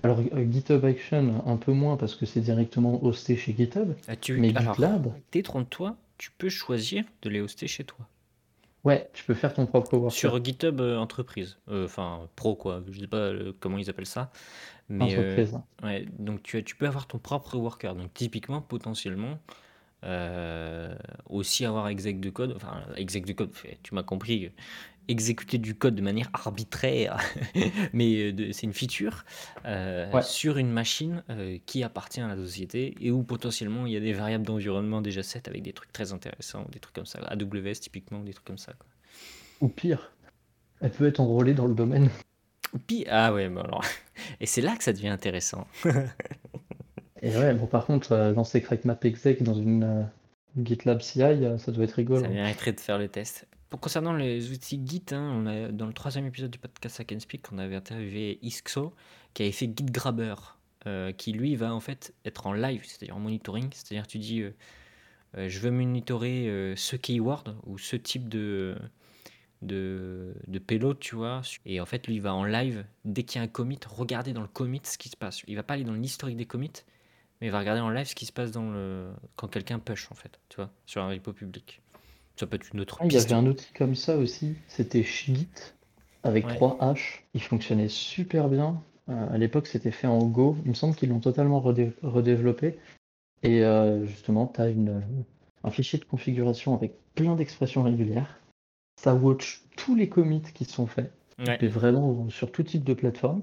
[0.02, 4.16] Alors euh, GitHub Action, un peu moins parce que c'est directement hosté chez GitHub, Ah,
[4.16, 8.06] tu, mais alors, GitLab, détrompe-toi, tu peux choisir de les hoster chez toi.
[8.84, 10.18] Ouais, tu peux faire ton propre worker.
[10.18, 14.06] Sur GitHub euh, entreprise, Euh, enfin pro quoi, je sais pas euh, comment ils appellent
[14.06, 14.30] ça,
[14.88, 15.60] mais Entreprise.
[15.82, 19.38] ouais, donc tu, as- tu peux avoir ton propre worker, donc typiquement potentiellement
[21.28, 23.52] aussi avoir exec de code, enfin exec de code,
[23.82, 24.50] tu m'as compris,
[25.08, 27.18] exécuter du code de manière arbitraire,
[27.92, 29.24] mais euh, c'est une feature
[29.64, 30.22] euh, Ouais.
[30.22, 34.00] sur une machine euh, qui appartient à la société et où potentiellement il y a
[34.00, 37.80] des variables d'environnement déjà set avec des trucs très intéressants, des trucs comme ça, AWS
[37.80, 38.72] typiquement, des trucs comme ça.
[38.74, 38.86] quoi.
[39.60, 40.12] Ou pire,
[40.80, 42.08] elle peut être enrôlée dans le domaine.
[42.72, 43.84] Ou Puis, ah ouais, bah alors,
[44.40, 45.66] et c'est là que ça devient intéressant.
[47.22, 50.08] Et ouais, bon, par contre, euh, lancer CrackMap exec dans une
[50.60, 51.20] GitLab CI,
[51.58, 52.22] ça doit être rigolo.
[52.22, 53.46] Ça mériterait de faire le test.
[53.80, 57.20] Concernant les outils Git, hein, on a, dans le troisième épisode du podcast I Can
[57.20, 58.92] Speak, on avait interviewé Isxo,
[59.34, 60.34] qui avait fait GitGrabber,
[60.86, 63.70] euh, qui lui va en fait être en live, c'est-à-dire en monitoring.
[63.72, 64.54] C'est-à-dire tu dis, euh,
[65.38, 68.76] euh, je veux monitorer ce keyword ou ce type de,
[69.62, 71.40] de, de payload, tu vois.
[71.64, 74.42] Et en fait, lui, va en live, dès qu'il y a un commit, regarder dans
[74.42, 75.42] le commit ce qui se passe.
[75.46, 76.84] Il va pas aller dans l'historique des commits,
[77.40, 78.52] mais il va regarder en live ce qui se passe
[79.36, 81.80] quand quelqu'un push, en fait, tu vois, sur un repo public.
[82.36, 85.02] Ça peut être une autre Ah, il y avait un outil comme ça aussi, c'était
[85.02, 85.48] Shigit
[86.22, 86.54] avec Ouais.
[86.54, 87.20] 3 H.
[87.34, 88.82] Il fonctionnait super bien.
[89.08, 90.56] Euh, à l'époque, c'était fait en Go.
[90.64, 92.78] Il me semble qu'ils l'ont totalement redé- redéveloppé.
[93.42, 95.02] Et euh, justement, tu as une,
[95.64, 98.38] un fichier de configuration avec plein d'expressions régulières.
[99.00, 101.58] Ça watch tous les commits qui sont faits, Ouais.
[101.60, 103.42] et vraiment sur tout type de plateforme.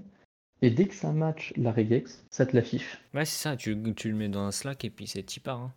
[0.61, 2.97] Et dès que ça match la regex, ça te l'affiche.
[3.13, 5.59] Ouais, c'est ça, tu, tu le mets dans un Slack et puis c'est t'y pars.
[5.59, 5.73] hein.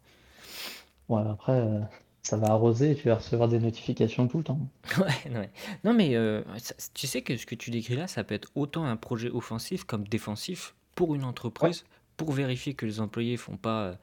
[1.09, 1.81] Ouais, après, euh,
[2.23, 4.61] ça va arroser et tu vas recevoir des notifications tout le temps.
[4.99, 5.51] Ouais, ouais.
[5.85, 8.51] Non, mais euh, ça- tu sais que ce que tu décris là, ça peut être
[8.55, 11.85] autant un projet offensif comme défensif pour une entreprise,
[12.17, 13.97] pour vérifier que les employés font pas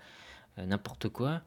[0.60, 1.42] euh, n'importe quoi,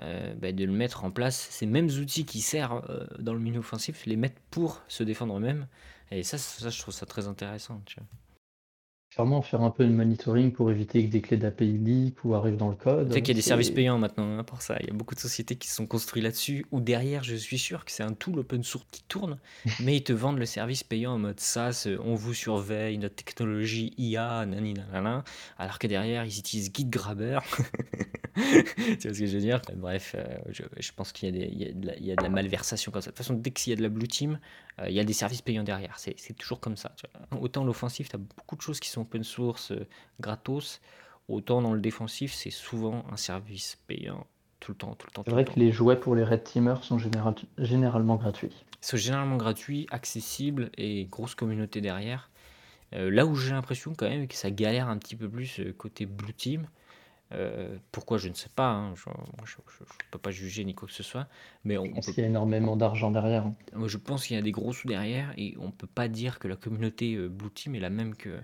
[0.00, 3.60] euh, bah, de le mettre en place, ces mêmes outils qui servent dans le milieu
[3.60, 5.66] offensif, les mettre pour se défendre eux-mêmes.
[6.10, 7.82] Et ça, ça, je trouve ça très intéressant.
[7.86, 8.06] Tu vois.
[9.10, 12.58] Clairement, faire un peu de monitoring pour éviter que des clés d'API leak ou arrivent
[12.58, 13.08] dans le code.
[13.08, 14.76] Tu sais qu'il y a des services payants maintenant hein, pour ça.
[14.80, 16.66] Il y a beaucoup de sociétés qui se sont construites là-dessus.
[16.72, 19.38] Ou derrière, je suis sûr que c'est un tool open source qui tourne,
[19.80, 21.88] mais ils te vendent le service payant en mode SaaS.
[22.04, 25.24] On vous surveille, notre technologie IA, nani nanana.
[25.56, 27.40] Alors que derrière, ils utilisent GitGrabber.
[28.36, 29.60] tu vois ce que je veux dire?
[29.76, 32.22] Bref, euh, je, je pense qu'il y, y a de la- il y a de
[32.22, 33.10] la malversation comme ça.
[33.10, 35.04] De toute façon, dès qu'il y a de la blue team, euh, il y a
[35.04, 35.98] des services payants derrière.
[35.98, 36.92] C'est toujours comme ça.
[36.96, 37.40] tu vois.
[37.40, 39.86] Autant l'offensif, tu as beaucoup de choses qui sont open source, euh,
[40.20, 40.80] gratos.
[41.28, 44.26] Autant dans le défensif, c'est souvent un service payant
[44.60, 45.60] tout le temps, tout le temps, C'est vrai le que temps.
[45.60, 48.50] les jouets pour les red teamers sont général- généralement gratuits.
[48.82, 52.30] Ils sont généralement gratuits, accessibles et grosse communauté derrière.
[52.94, 55.72] Euh, là où j'ai l'impression quand même que ça galère un petit peu plus euh,
[55.76, 56.66] côté Blue Team.
[57.32, 60.94] Euh, pourquoi je ne sais pas, hein, je ne peux pas juger ni quoi que
[60.94, 61.26] ce soit,
[61.64, 63.44] mais on, Je on pense peut qu'il y a énormément d'argent derrière.
[63.46, 63.54] hein.
[63.86, 66.48] Je pense qu'il y a des gros sous derrière et on peut pas dire que
[66.48, 68.40] la communauté euh, Blue Team est la même que.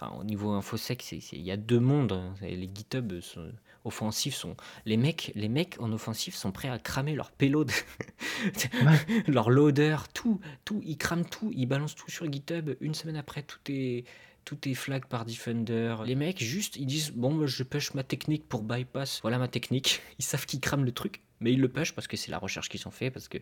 [0.00, 2.12] Enfin, au niveau infosec, il y a deux mondes.
[2.12, 2.34] hein.
[2.40, 3.50] Les GitHub sont-
[3.84, 4.56] offensifs sont.
[4.86, 7.72] Les mecs, les mecs en offensif sont prêts à cramer leur payload,
[9.26, 10.80] leur loader, tout, tout.
[10.84, 12.70] Ils crament tout, ils balancent tout sur GitHub.
[12.80, 14.04] Une semaine après, tout est.
[14.48, 15.94] Tout est flag par Defender.
[16.06, 19.18] Les mecs, juste, ils disent Bon, moi, je push ma technique pour bypass.
[19.20, 20.00] Voilà ma technique.
[20.18, 22.70] Ils savent qu'ils crament le truc, mais ils le push parce que c'est la recherche
[22.70, 23.36] qu'ils ont fait, parce que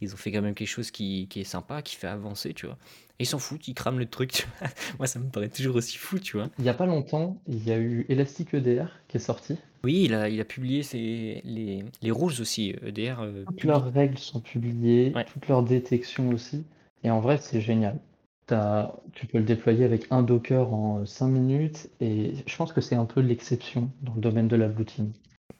[0.00, 2.66] ils ont fait quand même quelque chose qui, qui est sympa, qui fait avancer, tu
[2.66, 2.76] vois.
[3.20, 4.68] Et ils s'en foutent, ils crament le truc, tu vois.
[4.98, 6.50] Moi, ça me paraît toujours aussi fou, tu vois.
[6.58, 9.54] Il n'y a pas longtemps, il y a eu Elastic EDR qui est sorti.
[9.84, 13.20] Oui, il a, il a publié ses, les, les rules aussi, EDR.
[13.20, 15.24] euh, Toutes publie- leurs règles sont publiées, Ouais.
[15.24, 16.64] toutes leurs détections aussi.
[17.04, 18.00] Et en vrai, c'est génial.
[18.48, 21.88] T'as- tu peux le déployer avec un Docker en 5 minutes.
[22.00, 25.12] Et je pense que c'est un peu l'exception dans le domaine de la Blue Team.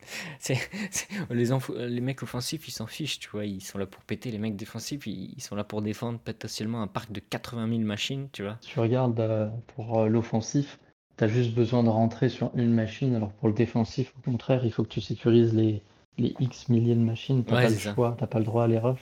[0.38, 0.58] C'est,
[0.90, 1.46] c'est- les,
[1.88, 3.44] les mecs offensifs, ils s'en fichent, tu vois.
[3.44, 4.30] Ils sont là pour péter.
[4.30, 7.80] Les mecs défensifs, ils, ils sont là pour défendre potentiellement un parc de 80 000
[7.84, 8.58] machines, tu vois.
[8.60, 10.78] Si tu regardes euh, pour euh, l'offensif,
[11.16, 13.14] tu as juste besoin de rentrer sur une machine.
[13.14, 15.82] Alors pour le défensif, au contraire, il faut que tu sécurises les,
[16.18, 17.44] les X milliers de machines.
[17.44, 17.94] Tu Ouais, pas le c'est ça.
[17.94, 18.96] choix, tu pas le droit à l'erreur.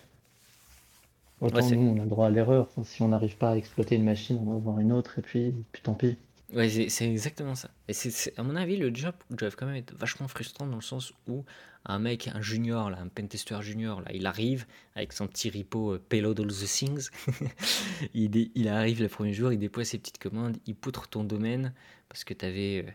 [1.41, 2.68] Autant Ouais, nous, on a le droit à l'erreur.
[2.84, 5.55] Si on n'arrive pas à exploiter une machine, on va voir une autre et puis,
[5.72, 6.16] puis tant pis.
[6.55, 7.70] Ouais, c'est exactement ça.
[7.89, 10.82] Et c'est, à mon avis, le job doit quand même être vachement frustrant dans le
[10.82, 11.45] sens où
[11.84, 15.95] un mec, un junior, là, un pentester junior, là, il arrive avec son petit repo
[15.95, 17.11] euh, Payload All the Things.
[18.14, 21.72] il, il arrive le premier jour, il déploie ses petites commandes, il poutre ton domaine
[22.09, 22.87] parce que tu avais,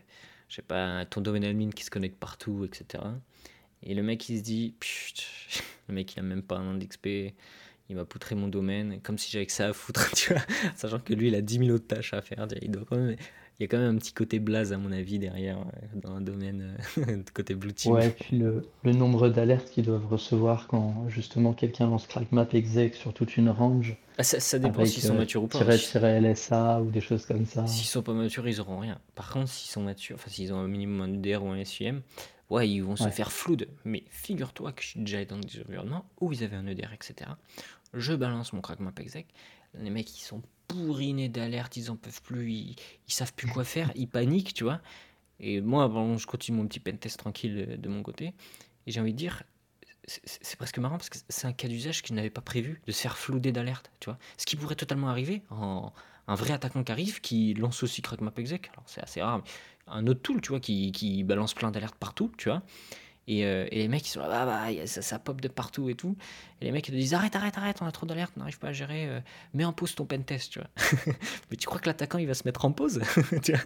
[0.48, 3.04] je sais pas, ton domaine admin qui se connecte partout, etc.
[3.82, 4.74] Et le mec, il se dit,
[5.88, 7.34] le mec, il a même pas un an d'XP.
[7.88, 10.42] Il m'a poutré mon domaine, comme si j'avais que ça à foutre, tu vois.
[10.76, 12.46] Sachant que lui, il a 10 000 autres tâches à faire.
[12.62, 13.16] Il doit quand même
[13.58, 16.12] il y a quand même un petit côté blaze, à mon avis, derrière, euh, dans
[16.14, 17.92] un domaine euh, de côté Blue Team.
[17.92, 22.94] Ouais, puis le, le nombre d'alertes qu'ils doivent recevoir quand justement quelqu'un lance CrackMap exec
[22.94, 25.76] sur toute une range Ah, ça, ça dépend s'ils sont euh, matures ou pas.
[25.78, 27.66] Si- tiret LSA ou des choses comme ça.
[27.66, 28.98] S'ils sont pas matures, ils auront rien.
[29.14, 32.02] Par contre, s'ils sont matures, enfin s'ils ont un minimum un EDR ou un SUM,
[32.50, 33.68] ouais, ils vont se faire flood.
[33.84, 37.30] Mais figure-toi que je suis déjà dans des environnements où ils avaient un EDR, etc.
[37.94, 39.26] Je balance mon crackmap exec.
[39.78, 42.76] Les mecs, ils sont bourrinés d'alertes, ils en peuvent plus, ils,
[43.08, 44.80] ils savent plus quoi faire, ils paniquent, tu vois.
[45.40, 48.34] Et moi, bon, je continue mon petit pentest tranquille de mon côté.
[48.86, 49.42] Et j'ai envie de dire,
[50.06, 52.92] c'est- presque marrant parce que c'est un cas d'usage que je n'avais pas prévu de
[52.92, 54.18] se faire flouder d'alerte, tu vois.
[54.36, 55.92] Ce qui pourrait totalement arriver en
[56.28, 58.70] un vrai attaquant qui arrive qui lance aussi crackmap exec.
[58.72, 59.42] Alors c'est assez rare,
[59.88, 62.62] un autre tool, tu vois, qui, qui balance plein d'alertes partout, tu vois.
[63.28, 65.88] Et, euh, et les mecs, ils sont là, bah, bah, ça, ça pop de partout
[65.88, 66.16] et tout.
[66.60, 68.58] Et les mecs, ils te disent, arrête, arrête, arrête, on a trop d'alertes, on n'arrive
[68.58, 69.20] pas à gérer, euh,
[69.54, 70.68] mets en pause ton pentest, tu vois.
[71.50, 73.00] Mais tu crois que l'attaquant, il va se mettre en pause?
[73.42, 73.60] Tu vois?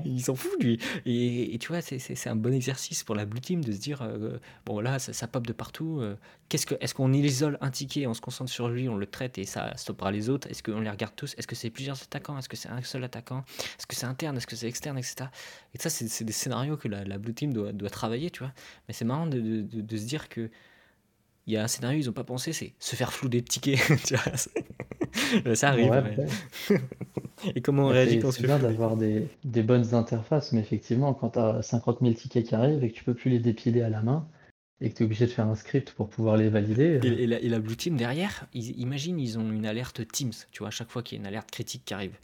[0.04, 0.78] Il s'en fout, lui.
[1.06, 4.02] Et, et tu vois, c'est- un bon exercice pour la blue team de se dire,
[4.02, 5.98] euh, bon, là, ça, ça pop de partout.
[6.00, 6.16] euh,
[6.48, 9.38] qu'est-ce que, Est-ce qu'on isole un ticket, on se concentre sur lui, on le traite
[9.38, 10.48] et ça stoppera les autres?
[10.50, 11.34] Est-ce qu'on les regarde tous?
[11.38, 12.38] Est-ce que c'est plusieurs attaquants?
[12.38, 13.44] Est-ce que c'est un seul attaquant?
[13.78, 14.36] Est-ce que c'est interne?
[14.36, 14.98] Est-ce que c'est externe?
[14.98, 15.16] Etc.
[15.74, 18.40] Et ça, c'est c'est des scénarios que la, la blue team doit, doit travailler, tu
[18.40, 18.52] vois.
[18.88, 20.50] Mais c'est marrant de, de- de- de se dire que
[21.46, 23.78] il y a un scénario ils n'ont pas pensé, c'est se faire flouder de tickets.
[24.06, 25.90] tu vois, c'est- ça arrive.
[25.90, 26.16] Ouais, ouais.
[26.70, 26.80] ouais.
[27.54, 30.52] Et comment on réagit quand on se c'est fait bien d'avoir des, des bonnes interfaces,
[30.52, 33.30] mais effectivement, quand tu as 50 000 tickets qui arrivent et que tu peux plus
[33.30, 34.28] les dépiler à la main
[34.82, 37.18] et que tu es obligé de faire un script pour pouvoir les valider, Et, euh,
[37.18, 40.58] et la, et la Blue Team derrière, ils, imagine, ils ont une alerte Teams, tu
[40.60, 42.18] vois, à chaque fois qu'il y a une alerte critique qui arrive.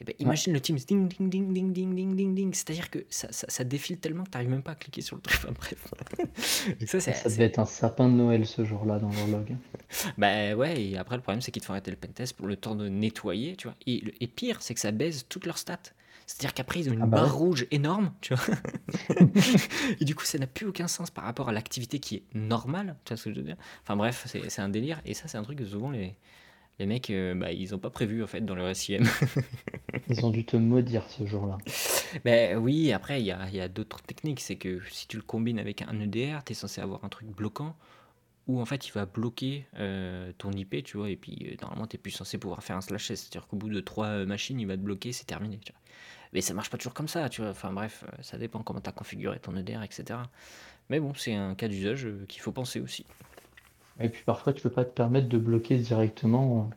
[0.00, 2.54] Et ben, imagine le Teams, ding, ding, ding, ding, ding, ding, ding, ding.
[2.54, 5.16] C'est-à-dire que ça, ça, ça défile tellement que tu n'arrives même pas à cliquer sur
[5.16, 5.40] le truc.
[5.44, 6.66] Enfin, bref.
[6.86, 9.56] Ça, ça devait être un sapin de Noël ce jour-là dans leur log.
[10.16, 12.56] Bah ouais, et après, le problème, c'est qu'ils te font arrêter le pentest pour le
[12.56, 13.76] temps de nettoyer, tu vois.
[13.86, 15.78] Et, pire, c'est que ça baise toutes leurs stats.
[16.26, 17.46] C'est-à-dire qu'après, ils ont une Ah bah barre ouais.
[17.46, 18.54] rouge énorme, tu vois.
[20.00, 22.96] et du coup, ça n'a plus aucun sens par rapport à l'activité qui est normale,
[23.04, 23.56] tu vois ce que je veux dire.
[23.82, 25.00] Enfin bref, c'est un délire.
[25.04, 26.14] Et ça, c'est un truc que souvent les,
[26.80, 29.02] les mecs, euh, bah, ils ont pas prévu en fait dans leur SIM.
[30.08, 31.58] Ils ont dû te maudire ce jour-là.
[32.24, 34.40] Ben oui, après, il y a, y a d'autres techniques.
[34.40, 37.28] C'est que si tu le combines avec un EDR, tu es censé avoir un truc
[37.28, 37.76] bloquant
[38.48, 41.86] où en fait il va bloquer euh, ton IP, tu vois, et puis euh, normalement
[41.86, 44.58] tu es plus censé pouvoir faire un slash S, c'est-à-dire qu'au bout de trois machines,
[44.58, 45.60] il va te bloquer, c'est terminé.
[45.64, 45.80] Tu vois.
[46.32, 47.50] Mais ça marche pas toujours comme ça, tu vois.
[47.50, 50.18] Enfin bref, ça dépend comment tu as configuré ton EDR, etc.
[50.88, 53.06] Mais bon, c'est un cas d'usage qu'il faut penser aussi.
[54.00, 56.70] Et puis parfois, tu peux pas te permettre de bloquer directement.
[56.70, 56.74] euh,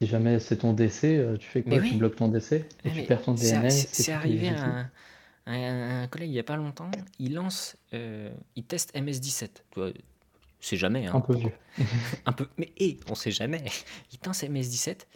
[0.00, 1.80] Si jamais c'est ton DC, euh, tu fais quoi?
[1.80, 2.52] Tu bloques ton DC
[2.84, 4.90] et tu perds ton DNS c'est- arrivé à un,
[5.46, 5.52] à
[6.02, 9.62] un collègue il y a pas longtemps, il lance, euh, il teste MS17.
[9.70, 9.90] Tu vois,
[10.60, 11.20] c'est jamais, Un hein.
[11.20, 11.52] peu vieux.
[12.26, 13.62] Un peu, mais et, on sait jamais.
[14.12, 15.06] Il tente MS17,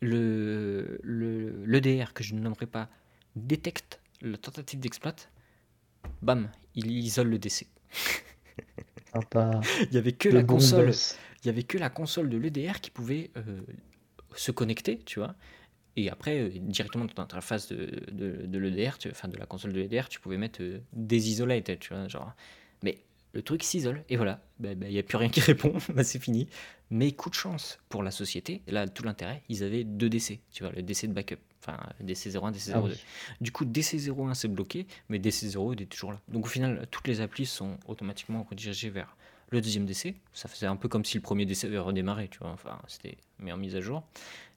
[0.00, 2.88] le, le, l'EDR que je ne nommerai pas
[3.36, 5.14] détecte la tentative d'exploit,
[6.22, 7.66] bam, il isole le DC.
[9.14, 9.60] Sympa.
[9.90, 11.18] Il y avait que Le la bon console, boss.
[11.42, 13.60] il y avait que la console de l'EDR qui pouvait euh,
[14.34, 15.34] se connecter, tu vois.
[15.96, 19.72] Et après, euh, directement dans l'interface de, de, de l'EDR, tu- enfin de la console
[19.74, 22.32] de l'EDR, tu pouvais mettre euh, désisolated, tu vois, genre.
[22.82, 22.98] Mais
[23.34, 26.48] le truc s'isole, et voilà, il n'y a plus rien qui répond, bah, c'est fini.
[26.90, 30.64] Mais coup de chance pour la société, là, tout l'intérêt, ils avaient deux DC, tu
[30.64, 32.72] vois, le DC de backup, enfin, DC01, DC02.
[32.74, 32.92] Ah oui.
[33.40, 36.20] Du coup, DC01 c'est bloqué, mais DC0 il est toujours là.
[36.28, 39.16] Donc au final, toutes les applis sont automatiquement redirigées vers
[39.50, 40.14] le deuxième DC.
[40.32, 42.50] Ça faisait un peu comme si le premier DC avait redémarré, tu vois.
[42.50, 44.04] Enfin, c'était mis en mise à jour.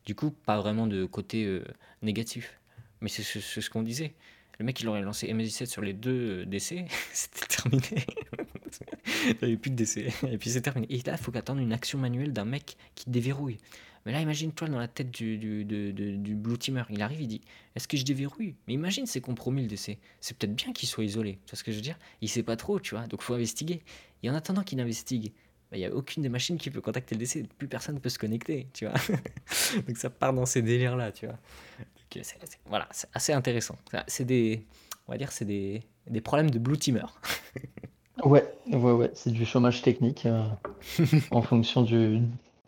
[0.06, 1.64] Du coup, pas vraiment de côté euh,
[2.02, 2.60] négatif.
[3.02, 4.14] Mais c'est ce qu'on disait.
[4.60, 8.06] Le mec, il aurait lancé MS17 sur les deux euh, DC, c'était terminé.
[9.42, 10.12] Avait plus de DC.
[10.32, 10.88] Et puis c'est terminé.
[10.90, 13.58] Et là, il faut qu'attendre une action manuelle d'un mec qui déverrouille.
[14.06, 16.84] Mais là, imagine-toi dans la tête du, du, du, du- blue teamer.
[16.90, 17.42] Il arrive, il dit
[17.76, 18.56] Est-ce que je déverrouille?
[18.68, 19.98] Mais imagine, c'est compromis le DC.
[20.22, 21.40] C'est peut-être bien qu'il soit isolé.
[21.46, 21.98] Tu vois ce que je veux dire?
[22.22, 23.06] Il sait pas trop, tu vois.
[23.08, 23.82] Donc faut investiguer.
[24.24, 25.34] Et en attendant qu'il investigue,
[25.70, 27.48] bah, il n'y a aucune des machines qui peut contacter le DC.
[27.58, 28.96] Plus personne ne peut se connecter, tu vois.
[29.88, 31.38] Donc ça part dans ces délires-là, tu vois.
[32.16, 32.22] Euh,
[32.66, 33.78] voilà, c'est assez intéressant.
[34.08, 34.64] C'est des,
[35.08, 37.08] on va dire, c'est des, des problèmes de blue teamer.
[38.24, 40.44] Ouais, ouais, ouais, c'est du chômage technique euh,
[41.32, 42.22] en fonction du,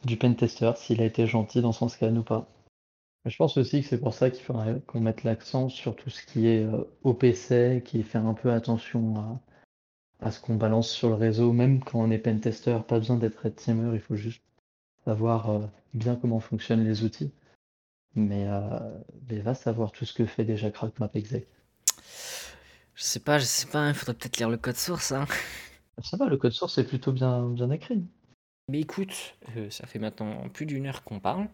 [0.06, 2.48] du pentester, s'il a été gentil dans son scan ou pas.
[3.26, 6.10] Mais je pense aussi que c'est pour ça qu'il faudrait qu'on mette l'accent sur tout
[6.10, 10.90] ce qui est euh, OPC, qui fait un peu attention à, à ce qu'on balance
[10.92, 14.16] sur le réseau, même quand on est pentester, pas besoin d'être red teamer, il faut
[14.16, 14.44] juste
[15.06, 17.32] savoir euh, bien comment fonctionnent les outils.
[18.16, 18.48] Mais,
[19.30, 21.48] mais va savoir tout ce que fait déjà CrackMapExec.
[23.00, 25.14] Je sais pas, je sais pas, il faudrait peut-être lire le code source.
[25.14, 25.26] Hein.
[26.04, 28.04] Ça va, le code source est plutôt bien, bien écrit.
[28.68, 31.48] Mais écoute, euh, ça fait maintenant plus d'une heure qu'on parle.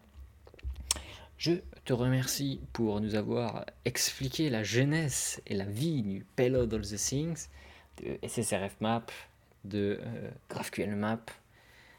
[1.38, 1.52] Je
[1.84, 6.96] te remercie pour nous avoir expliqué la genèse et la vie du Payload All the
[6.96, 7.46] Things,
[8.02, 9.06] de SSRF Map,
[9.64, 11.26] de euh, GraphQL Map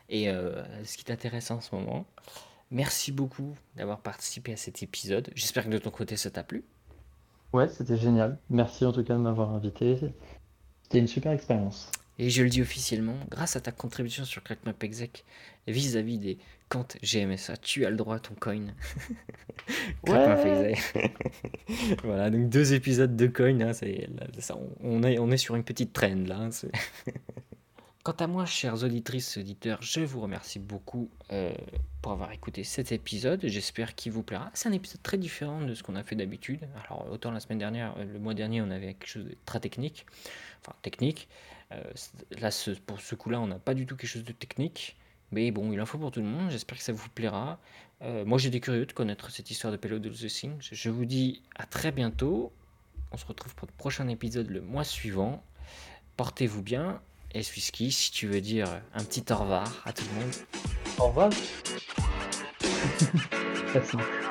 [0.09, 2.05] et euh, ce qui t'intéresse en ce moment.
[2.69, 5.31] Merci beaucoup d'avoir participé à cet épisode.
[5.35, 6.65] J'espère que de ton côté ça t'a plu.
[7.53, 8.37] Ouais, c'était génial.
[8.49, 9.97] Merci en tout cas de m'avoir invité.
[10.83, 11.91] C'était une super expérience.
[12.19, 15.23] Et je le dis officiellement, grâce à ta contribution sur CrackMapExec
[15.67, 16.37] vis-à-vis des
[16.69, 18.61] comptes GMSA, tu as le droit à ton coin.
[20.05, 21.13] CrackMapExec.
[22.03, 25.55] voilà, donc deux épisodes de coin, hein, c'est- là, ça, on, est, on est sur
[25.55, 26.37] une petite trend là.
[26.39, 26.49] hein,
[28.07, 31.53] Quant à moi, chers auditrices et auditeurs, je vous remercie beaucoup euh,
[32.01, 33.41] pour avoir écouté cet épisode.
[33.43, 34.49] J'espère qu'il vous plaira.
[34.53, 36.61] C'est un épisode très différent de ce qu'on a fait d'habitude.
[36.85, 39.59] Alors, autant la semaine dernière, euh, le mois dernier, on avait quelque chose de très
[39.59, 40.05] technique.
[40.61, 41.27] Enfin, technique.
[41.73, 41.83] Euh,
[42.39, 42.49] là,
[42.85, 44.95] pour ce coup-là, on n'a pas du tout quelque chose de technique.
[45.33, 46.49] Mais bon, il en faut pour tout le monde.
[46.49, 47.59] J'espère que ça vous plaira.
[47.99, 50.53] Moi, j'étais curieux de connaître cette histoire de Payload of the Thing.
[50.61, 52.53] Je, je vous dis à très bientôt.
[53.11, 55.43] On se retrouve pour le prochain épisode le mois suivant.
[56.15, 57.01] Portez-vous bien.
[57.37, 58.65] Et Swisky, si tu veux dire
[58.95, 60.33] un petit au revoir à tout le monde.
[60.97, 61.29] Au revoir.
[63.67, 64.26] Très simple.